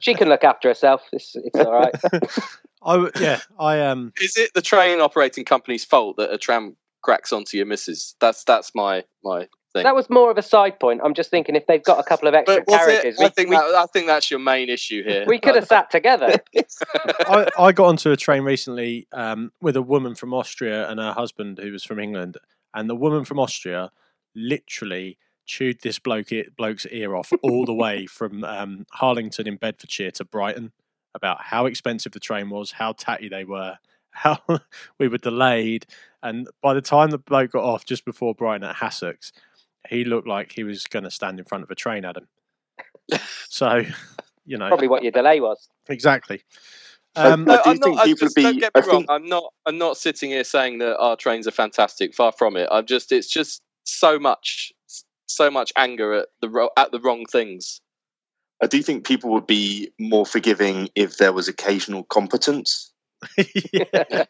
[0.00, 1.02] She can look after herself.
[1.12, 1.94] It's, it's all right.
[2.84, 6.76] I w- yeah, I um Is it the train operating company's fault that a tram
[7.02, 8.16] cracks onto your missus?
[8.20, 9.84] That's that's my my thing.
[9.84, 11.00] that was more of a side point.
[11.04, 13.24] I'm just thinking if they've got a couple of extra but was carriages, it?
[13.24, 15.24] I think we, that, I think that's your main issue here.
[15.26, 16.36] we could have sat together.
[17.20, 21.12] I, I got onto a train recently um, with a woman from Austria and her
[21.12, 22.36] husband who was from England,
[22.74, 23.90] and the woman from Austria
[24.34, 30.10] literally chewed this bloke bloke's ear off all the way from um, Harlington in Bedfordshire
[30.12, 30.72] to Brighton
[31.14, 33.78] about how expensive the train was, how tatty they were,
[34.10, 34.38] how
[34.98, 35.86] we were delayed,
[36.22, 39.32] and by the time the bloke got off just before Brighton at Hassocks,
[39.88, 42.28] he looked like he was going to stand in front of a train, Adam.
[43.48, 43.82] So,
[44.46, 45.68] you know, Probably what your delay was.
[45.88, 46.42] exactly.
[47.14, 48.74] I- Um, I No, do I'm think not, I people just, would don't be- get
[48.74, 48.96] me I wrong.
[48.98, 49.52] think- I'm not.
[49.66, 52.14] I'm not sitting here saying that our trains are fantastic.
[52.14, 52.68] Far from it.
[52.72, 53.12] I'm just.
[53.12, 54.72] It's just so much,
[55.26, 57.80] so much anger at the at the wrong things.
[58.62, 62.92] I do think people would be more forgiving if there was occasional competence.
[63.72, 64.24] yeah.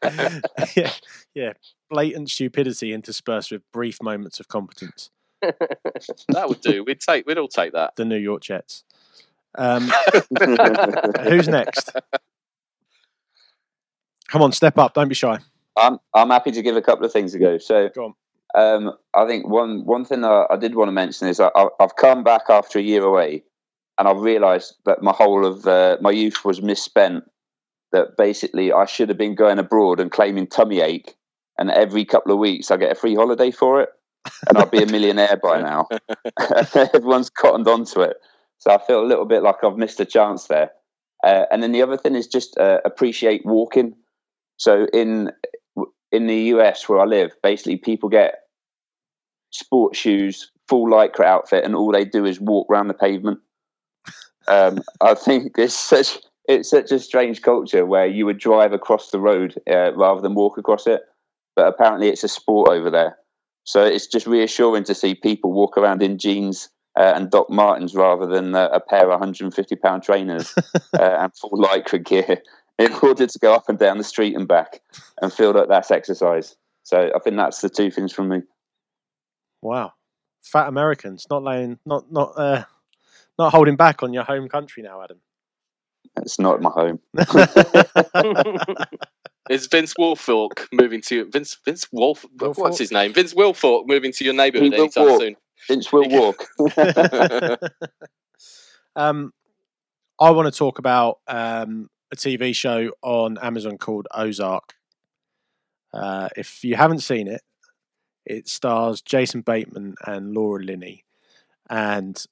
[0.76, 0.92] yeah,
[1.34, 1.52] yeah,
[1.90, 5.10] blatant stupidity interspersed with brief moments of competence.
[6.28, 6.84] That would do.
[6.84, 7.26] We'd take.
[7.26, 7.96] We'd all take that.
[7.96, 8.84] The New York Jets.
[9.56, 9.90] Um,
[11.22, 11.90] who's next?
[14.28, 14.94] Come on, step up.
[14.94, 15.38] Don't be shy.
[15.76, 17.58] I'm I'm happy to give a couple of things a go.
[17.58, 18.16] So, Go
[18.54, 21.68] um, I think one one thing I, I did want to mention is I, I-
[21.80, 23.44] I've come back after a year away,
[23.98, 27.24] and I've realised that my whole of uh, my youth was misspent.
[27.92, 31.14] That basically I should have been going abroad and claiming tummy ache,
[31.58, 33.90] and every couple of weeks I get a free holiday for it,
[34.48, 35.88] and I'll be a millionaire by now.
[36.74, 38.16] Everyone's cottoned onto it,
[38.58, 40.70] so I feel a little bit like I've missed a chance there.
[41.24, 43.94] Uh, and then the other thing is just uh, appreciate walking.
[44.56, 45.30] So in
[46.10, 48.40] in the US where I live, basically people get
[49.50, 53.40] sports shoes, full lycra outfit, and all they do is walk around the pavement.
[54.48, 56.18] Um, I think it's such
[56.48, 60.34] it's such a strange culture where you would drive across the road uh, rather than
[60.34, 61.02] walk across it,
[61.54, 63.16] but apparently it's a sport over there.
[63.64, 67.94] So it's just reassuring to see people walk around in jeans uh, and Doc Martens
[67.94, 70.54] rather than uh, a pair of 150 pound trainers
[70.98, 72.42] uh, and full lycra gear
[72.78, 74.80] in order to go up and down the street and back
[75.20, 76.56] and feel that that's exercise.
[76.82, 78.42] So I think that's the two things from me.
[79.60, 79.92] Wow,
[80.42, 82.64] fat Americans not laying, not not uh,
[83.38, 85.18] not holding back on your home country now, Adam.
[86.16, 87.00] It's not my home.
[89.50, 92.24] Is Vince Wilfork moving to Vince Vince Wolf?
[92.36, 92.58] Wilfork?
[92.58, 93.12] What's his name?
[93.12, 95.20] Vince Wilfork moving to your neighbourhood He will anytime walk.
[95.20, 95.36] soon.
[95.68, 96.46] Vince will walk.
[98.96, 99.32] um,
[100.20, 104.74] I want to talk about um, a TV show on Amazon called Ozark.
[105.92, 107.42] Uh, if you haven't seen it,
[108.24, 111.04] it stars Jason Bateman and Laura Linney,
[111.68, 112.24] and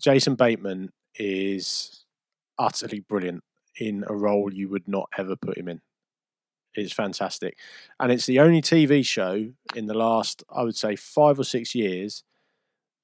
[0.00, 2.03] Jason Bateman is
[2.58, 3.42] utterly brilliant
[3.78, 5.80] in a role you would not ever put him in.
[6.74, 7.56] It's fantastic,
[8.00, 11.74] and it's the only TV show in the last, I would say, five or six
[11.74, 12.24] years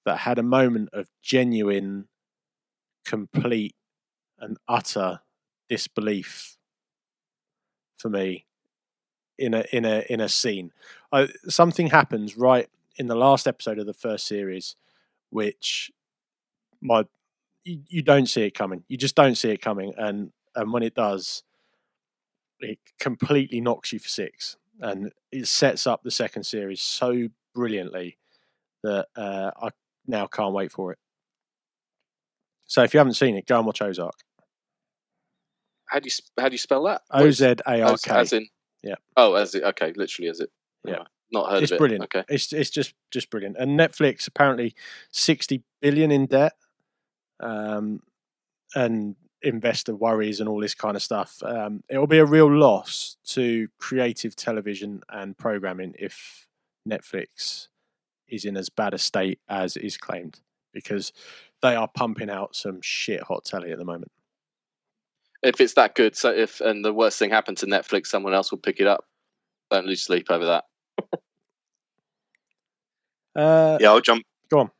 [0.04, 2.08] that had a moment of genuine,
[3.04, 3.76] complete,
[4.40, 5.20] and utter
[5.68, 6.56] disbelief
[7.96, 8.46] for me
[9.38, 10.72] in a in a in a scene.
[11.12, 14.76] I, something happens right in the last episode of the first series,
[15.30, 15.90] which
[16.80, 17.04] my
[17.64, 18.84] you, you don't see it coming.
[18.88, 21.42] You just don't see it coming, and and when it does,
[22.60, 28.18] it completely knocks you for six, and it sets up the second series so brilliantly
[28.82, 29.70] that uh, I
[30.06, 30.98] now can't wait for it.
[32.66, 34.14] So if you haven't seen it, go and watch Ozark.
[35.86, 37.02] How do you how do you spell that?
[37.10, 38.46] O Z A R As, in
[38.82, 38.94] Yeah.
[39.16, 40.50] Oh, as it okay, literally as it.
[40.84, 40.92] Yeah.
[40.92, 41.08] Alright.
[41.32, 41.78] Not heard It's of it.
[41.78, 42.04] brilliant.
[42.04, 42.24] Okay.
[42.28, 43.56] It's it's just just brilliant.
[43.58, 44.74] And Netflix apparently
[45.10, 46.52] sixty billion in debt,
[47.40, 48.02] um,
[48.74, 51.42] and investor worries and all this kind of stuff.
[51.42, 56.46] Um, it will be a real loss to creative television and programming if
[56.88, 57.68] Netflix
[58.28, 60.40] is in as bad a state as is claimed,
[60.72, 61.12] because
[61.62, 64.12] they are pumping out some shit hot telly at the moment.
[65.42, 68.50] If it's that good, so if and the worst thing happened to Netflix, someone else
[68.50, 69.06] will pick it up.
[69.70, 70.64] Don't lose sleep over that.
[73.34, 74.24] Uh, Yeah, I'll jump.
[74.50, 74.72] Go on, go.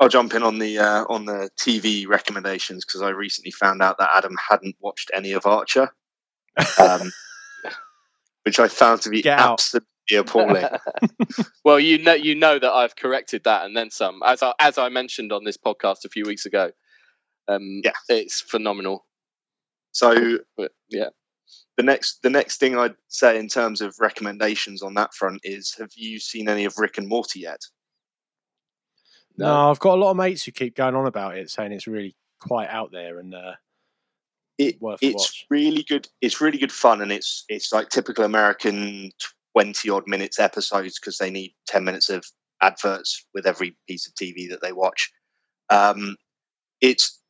[0.00, 3.98] I'll jump in on the uh, on the TV recommendations because I recently found out
[3.98, 5.90] that Adam hadn't watched any of Archer,
[6.80, 7.10] um,
[8.44, 9.54] which I found to be Get out.
[9.54, 9.84] absolutely
[10.16, 10.66] appalling.
[11.64, 14.22] Well, you know, you know that I've corrected that and then some.
[14.24, 16.70] As I, as I mentioned on this podcast a few weeks ago,
[17.46, 17.90] um, Yeah.
[18.08, 19.04] it's phenomenal.
[19.92, 21.08] So But yeah,
[21.76, 25.74] the next the next thing I'd say in terms of recommendations on that front is:
[25.78, 27.60] Have you seen any of Rick and Morty yet?
[29.38, 29.70] No.
[29.70, 32.16] I've got a lot of mates who keep going on about it, saying it's really
[32.40, 33.52] quite out there and uh,
[34.58, 36.08] It, it's really good.
[36.20, 39.12] It's really good fun, and it's it's like typical American
[39.54, 42.24] twenty odd minutes episodes because they need ten minutes of
[42.60, 45.12] adverts with every piece of TV that they watch.
[45.70, 46.16] Um,
[46.80, 47.20] it's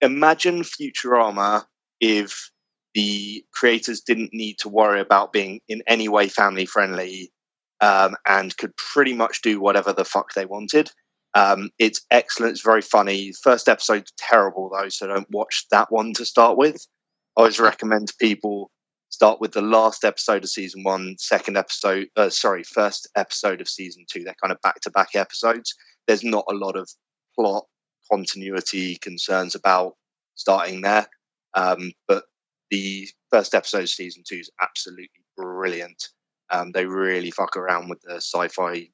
[0.00, 1.64] imagine Futurama
[2.00, 2.50] if
[2.94, 7.32] the creators didn't need to worry about being in any way family friendly
[7.80, 10.90] um, and could pretty much do whatever the fuck they wanted.
[11.34, 12.52] Um, it's excellent.
[12.52, 13.32] It's very funny.
[13.42, 16.86] First episode's terrible though, so don't watch that one to start with.
[17.36, 18.70] I always recommend people
[19.08, 23.68] start with the last episode of season one, second episode, uh, sorry, first episode of
[23.68, 24.22] season two.
[24.22, 25.74] They're kind of back to back episodes.
[26.06, 26.88] There's not a lot of
[27.34, 27.64] plot
[28.10, 29.94] continuity concerns about
[30.34, 31.06] starting there,
[31.54, 32.24] um, but
[32.70, 36.08] the first episode of season two is absolutely brilliant.
[36.50, 38.88] Um, they really fuck around with the sci-fi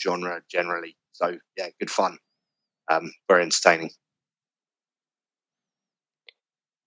[0.00, 0.96] genre generally.
[1.22, 2.18] So yeah, good fun.
[2.90, 3.90] Um, very entertaining.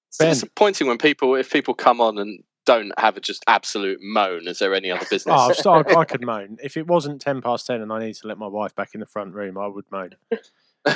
[0.07, 4.47] it's disappointing when people, if people come on and don't have a just absolute moan.
[4.47, 5.36] Is there any other business?
[5.38, 6.57] Oh, I've started, I could moan.
[6.63, 8.99] If it wasn't 10 past 10 and I need to let my wife back in
[8.99, 10.15] the front room, I would moan.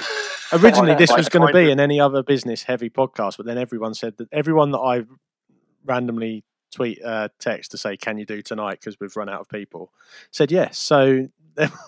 [0.51, 3.93] Originally, this was going to be an any other business heavy podcast, but then everyone
[3.93, 5.03] said that everyone that I
[5.85, 9.49] randomly tweet uh, text to say, "Can you do tonight?" because we've run out of
[9.49, 9.91] people,
[10.31, 10.77] said yes.
[10.77, 11.29] So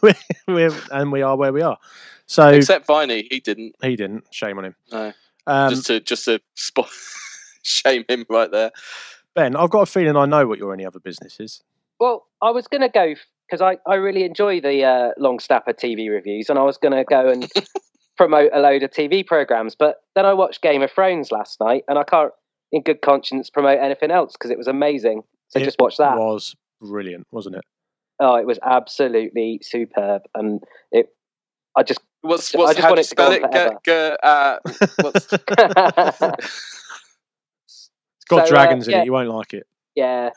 [0.01, 0.15] we're,
[0.47, 1.77] we're and we are where we are.
[2.25, 3.75] So Except Viney, he didn't.
[3.81, 4.23] he didn't.
[4.31, 4.75] Shame on him.
[4.91, 5.13] No.
[5.47, 6.89] Um, just to just to spot
[7.63, 8.71] shame him right there.
[9.35, 11.61] ben, I've got a feeling I know what your any other business is.
[11.99, 13.15] Well, I was going to go
[13.47, 16.93] because I, I really enjoy the uh, Long Snapper TV reviews, and I was going
[16.93, 17.51] to go and
[18.17, 19.75] promote a load of TV programs.
[19.75, 22.31] But then I watched Game of Thrones last night, and I can't,
[22.71, 25.23] in good conscience, promote anything else because it was amazing.
[25.49, 26.17] So It just watch that.
[26.17, 27.65] Was brilliant, wasn't it?
[28.23, 30.61] Oh, it was absolutely superb, and
[30.91, 31.07] it.
[31.75, 33.41] I just what's what's I just how to spell it?
[33.41, 34.57] G- g- uh,
[37.65, 37.89] it's
[38.29, 39.01] got So, uh, dragons in yeah.
[39.01, 39.05] it.
[39.05, 39.67] You won't like it.
[39.95, 40.29] yeah,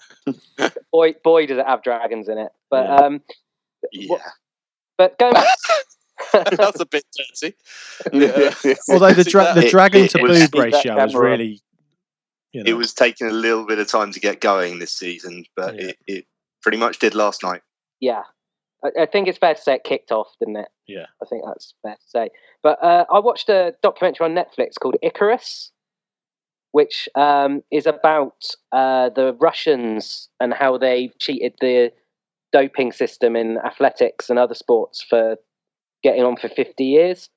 [0.93, 2.53] boy, boy, does it have dragons in it.
[2.71, 2.95] But Yeah.
[2.97, 3.23] um,
[3.93, 4.17] Yeah.
[4.99, 5.33] but going
[6.33, 7.05] back, that's a bit
[7.41, 7.55] dirty.
[8.13, 8.55] Yeah.
[8.91, 11.61] Although the dra- the It- dragon it to was- boob ratio was really.
[12.53, 15.45] You know, It was taking a little bit of time to get going this season,
[15.57, 15.89] but Yeah.
[15.89, 16.27] it, it
[16.63, 17.63] pretty much did last night.
[18.01, 18.23] Yeah,
[18.85, 20.69] I, I think it's fair to say it kicked off, didn't it?
[20.87, 21.07] Yeah.
[21.23, 22.29] I think that's fair to say.
[22.63, 25.73] But uh, I watched a documentary on Netflix called Icarus.
[26.73, 31.93] which um, is about uh, the Russians and how they cheated the
[32.53, 35.37] doping system in athletics and other sports for
[36.03, 37.29] getting on for 50 years.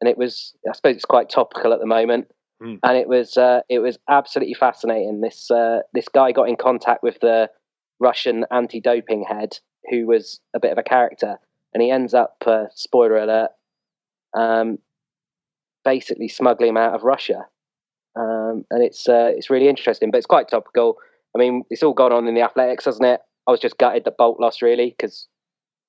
[0.00, 2.28] And it was, I suppose, it's quite topical at the moment.
[2.62, 2.78] Mm.
[2.82, 5.20] And it was, uh, it was absolutely fascinating.
[5.20, 7.50] This uh, this guy got in contact with the
[8.00, 9.58] Russian anti-doping head,
[9.90, 11.38] who was a bit of a character,
[11.72, 13.50] and he ends up, uh, spoiler alert,
[14.36, 14.78] um,
[15.84, 17.46] basically smuggling him out of Russia.
[18.16, 20.96] Um, and it's uh, it's really interesting, but it's quite topical.
[21.36, 23.20] I mean, it's all gone on in the athletics, hasn't it?
[23.46, 25.28] I was just gutted that Bolt lost, really, because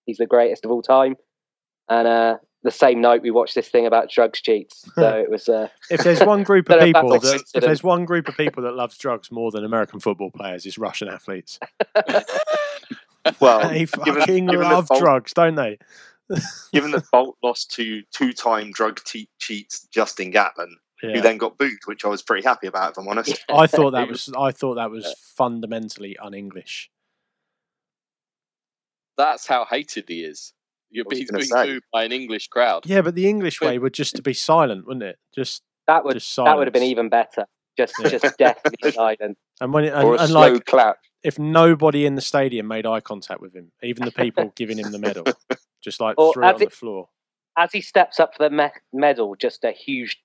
[0.06, 1.16] he's the greatest of all time.
[1.90, 5.48] And uh, the same night we watched this thing about drugs cheats, so it was.
[5.50, 8.06] Uh, If there's one group of Don't know if people that's that, if there's one
[8.06, 11.60] group of people that loves drugs more than American football players, it's Russian athletes.
[13.40, 15.78] Well, They given, fucking given love that Bolt, drugs, don't they?
[16.72, 21.80] given that Bolt lost to two-time drug te- cheats Justin Gatlin, who then got booed,
[21.86, 23.44] which I was pretty happy about, if I'm honest.
[23.50, 26.90] I thought that was I thought that was fundamentally un-English.
[29.18, 30.54] That's how hated he is.
[30.92, 32.84] You're I being, gonna being booed by an English crowd.
[32.86, 35.18] Yeah, but the English way would just to be silent, wouldn't it?
[35.36, 37.46] Just that would just that would have been even better.
[37.78, 38.10] Just Yeah.
[38.10, 39.38] just deathly silent.
[39.62, 40.98] And when it, and, or a and slow like clap.
[41.24, 44.92] if nobody in the stadium made eye contact with him, even the people giving him
[44.92, 45.26] the medal,
[45.82, 47.10] just like Or threw it as on the floor.
[47.58, 50.18] As he steps up for the me- medal, just a huge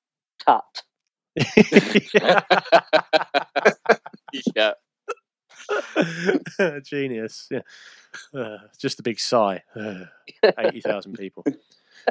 [0.44, 0.82] tut.
[4.54, 4.72] yeah.
[6.84, 7.48] Genius.
[7.50, 7.60] Yeah.
[8.32, 9.62] Uh, just a big sigh.
[9.74, 10.04] Uh,
[10.58, 11.44] Eighty thousand people.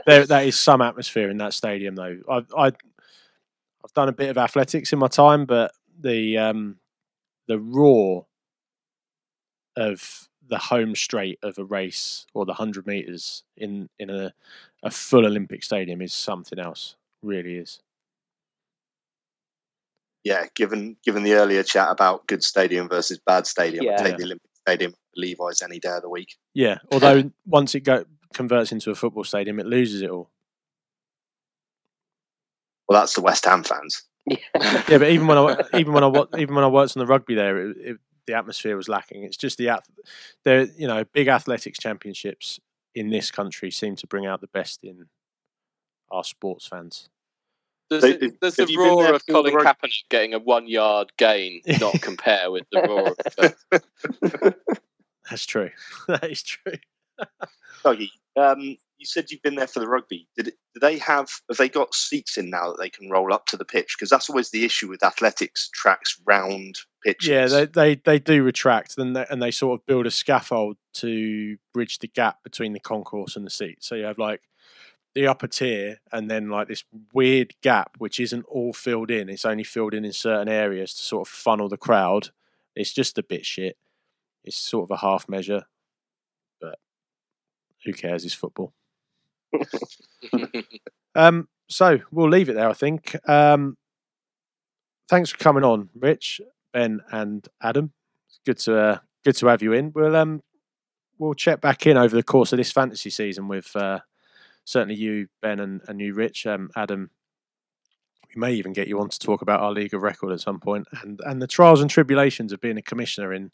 [0.06, 2.20] There, that is some atmosphere in that stadium, though.
[2.30, 6.78] I, I, I've done a bit of athletics in my time, but the um,
[7.48, 8.26] the roar
[9.76, 14.34] of the home straight of a race or the hundred meters in in a
[14.84, 16.96] a full Olympic stadium is something else.
[17.22, 17.80] Really is.
[20.24, 23.94] Yeah, given given the earlier chat about good stadium versus bad stadium, Yeah.
[23.94, 26.36] I'd take the Olympic Stadium Levi's any day of the week.
[26.54, 26.78] Yeah.
[26.92, 30.32] Although once it go converts into a football stadium, it loses it all.
[32.88, 34.04] Well, that's the West Ham fans.
[34.26, 34.38] Yeah,
[34.88, 37.70] but even when I even when I even when I worked on the rugby there,
[37.70, 39.24] it, it, the atmosphere was lacking.
[39.24, 39.90] It's just the ath-
[40.46, 42.60] the you know big athletics championships
[42.96, 45.08] in this country seem to bring out the best in
[46.12, 47.10] our sports fans.
[47.90, 51.62] Does, So, it, does the roar of Colin rug- Kaepernick getting a one yard gain
[51.80, 54.56] not compare with the roar of
[55.30, 55.70] That's true.
[56.08, 56.74] that is true.
[57.84, 60.28] Dougie, um, you said you've been there for the rugby.
[60.36, 63.34] Did it, do they have have they got seats in now that they can roll
[63.34, 63.96] up to the pitch?
[63.98, 67.28] Because that's always the issue with athletics tracks, round pitches.
[67.28, 70.78] Yeah, they, they they do retract, and they, and they sort of build a scaffold
[70.96, 73.84] to bridge the gap between the concourse and the seat.
[73.84, 74.42] So you have like
[75.16, 76.84] the upper tier, and then like this
[77.14, 79.30] weird gap which isn't all filled in.
[79.30, 82.30] It's only filled in in certain areas to sort of funnel the crowd.
[82.76, 83.78] It's just a bit shit.
[84.44, 85.64] It's sort of a half measure,
[86.60, 86.80] but
[87.86, 88.26] who cares?
[88.26, 88.74] It's football.
[91.16, 92.70] Um, so we'll leave it there.
[92.70, 93.16] I think.
[93.30, 93.78] Um,
[95.10, 96.42] thanks for coming on, Rich,
[96.72, 97.94] Ben, and Adam.
[98.28, 99.92] It's good to uh, good to have you in.
[99.94, 100.42] We'll um,
[101.18, 104.00] we'll check back in over the course of this fantasy season with uh,
[104.66, 106.46] certainly you, Ben, and, and you, Rich.
[106.48, 107.10] Um, Adam,
[108.36, 110.60] we may even get you on to talk about our league of record at some
[110.60, 113.52] point, and and the trials and tribulations of being a commissioner in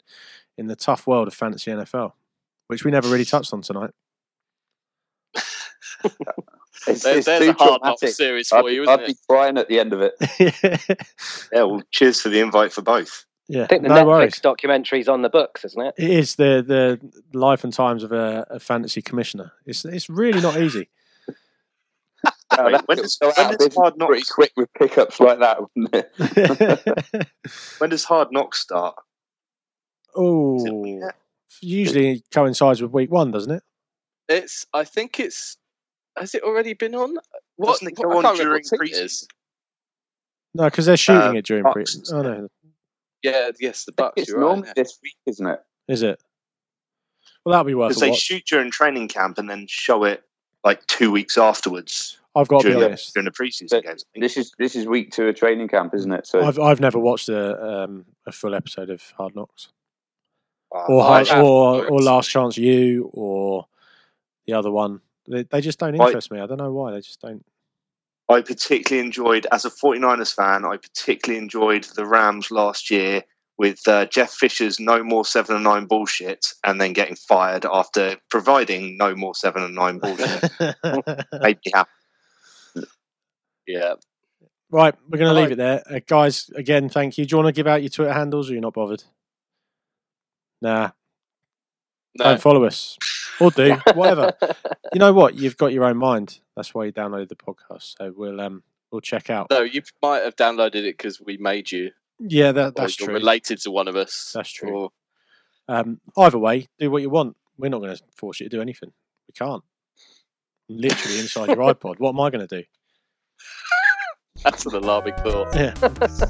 [0.56, 2.12] in the tough world of fantasy NFL,
[2.68, 3.90] which we never really touched on tonight.
[6.88, 8.08] It's, There- it's there's a hard knock dramatic.
[8.10, 10.14] series I'd, for you, I'd isn't be crying at the end of it.
[11.52, 13.26] Yeah, well, cheers for the invite for both.
[13.48, 14.40] yeah, I think the no Netflix worries.
[14.40, 15.94] documentary's on the books, isn't it?
[15.98, 19.52] It is the the life and times of a, a fantasy commissioner.
[19.66, 20.88] It's it's really not easy.
[22.58, 25.20] Wait, that when does- go when out does Hard business pretty Knocks- quick with pickups
[25.20, 27.28] like that, wouldn't it?
[27.78, 28.96] When does Hard Knocks start?
[30.16, 31.10] Oh, yeah.
[31.60, 33.62] usually coincides with week one, doesn't it?
[34.28, 34.66] It's.
[34.74, 35.56] I think it's.
[36.18, 37.16] Has it already been on?
[37.56, 39.22] What, Doesn't it go I on during what team it is.
[39.22, 39.26] preseason?
[40.54, 41.84] No, because they're shooting Uh, it during pre.
[42.12, 42.48] Oh no,
[43.22, 43.50] Yeah.
[43.60, 44.12] Yes, the I Bucs.
[44.16, 44.74] it's You're right.
[44.74, 45.60] this week, isn't it?
[45.88, 46.20] is it?
[47.44, 48.18] Well, that'll be worth Because they watch.
[48.20, 50.24] shoot during training camp and then show it
[50.64, 53.12] like two weeks afterwards I've got to be during, the, honest.
[53.14, 54.04] during the preseason But games.
[54.14, 56.26] This is this is week two of training camp, isn't it?
[56.26, 59.68] So I've I've never watched a um, a full episode of Hard Knocks
[60.70, 60.86] Wow.
[60.88, 61.44] or I Hard, have.
[61.44, 63.66] or or Last Chance U or
[64.46, 65.00] the other one.
[65.28, 66.40] They, they just don't I- interest me.
[66.40, 66.92] I don't know why.
[66.92, 67.44] They just don't.
[68.28, 73.24] I particularly enjoyed, as a 49ers fan, I particularly enjoyed the Rams last year
[73.58, 78.16] with uh, Jeff Fisher's no more 7 and 9 bullshit and then getting fired after
[78.30, 80.42] providing no more 7 and 9 bullshit.
[81.42, 81.90] Made me happy.
[83.66, 83.94] Yeah.
[84.72, 86.48] Right, we're going to leave it there, uh, guys.
[86.54, 87.26] Again, thank you.
[87.26, 89.02] Do you want to give out your Twitter handles, or you're not bothered?
[90.62, 90.90] Nah,
[92.18, 92.24] No.
[92.24, 92.96] don't follow us,
[93.40, 94.32] or do whatever.
[94.92, 95.34] you know what?
[95.34, 96.38] You've got your own mind.
[96.54, 97.96] That's why you downloaded the podcast.
[97.98, 99.48] So we'll um we'll check out.
[99.50, 101.90] No, you might have downloaded it because we made you.
[102.20, 103.14] Yeah, that, that's true.
[103.14, 104.32] Related to one of us.
[104.34, 104.70] That's true.
[104.70, 104.90] Or,
[105.68, 107.36] Um, either way, do what you want.
[107.56, 108.92] We're not going to force you to do anything.
[109.26, 109.62] We can't.
[110.68, 111.98] Literally inside your iPod.
[111.98, 112.64] What am I going to do?
[114.44, 115.54] that's an alarming thought.
[115.54, 115.74] Yeah.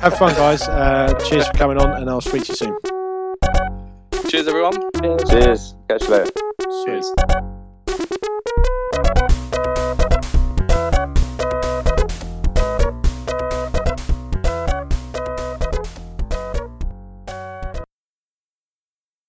[0.01, 0.63] Have fun, guys.
[0.63, 2.77] Uh, cheers for coming on, and I'll speak to you soon.
[4.29, 4.79] Cheers, everyone.
[5.29, 5.75] Cheers.
[5.89, 6.31] Catch you later.
[6.87, 7.50] Cheers.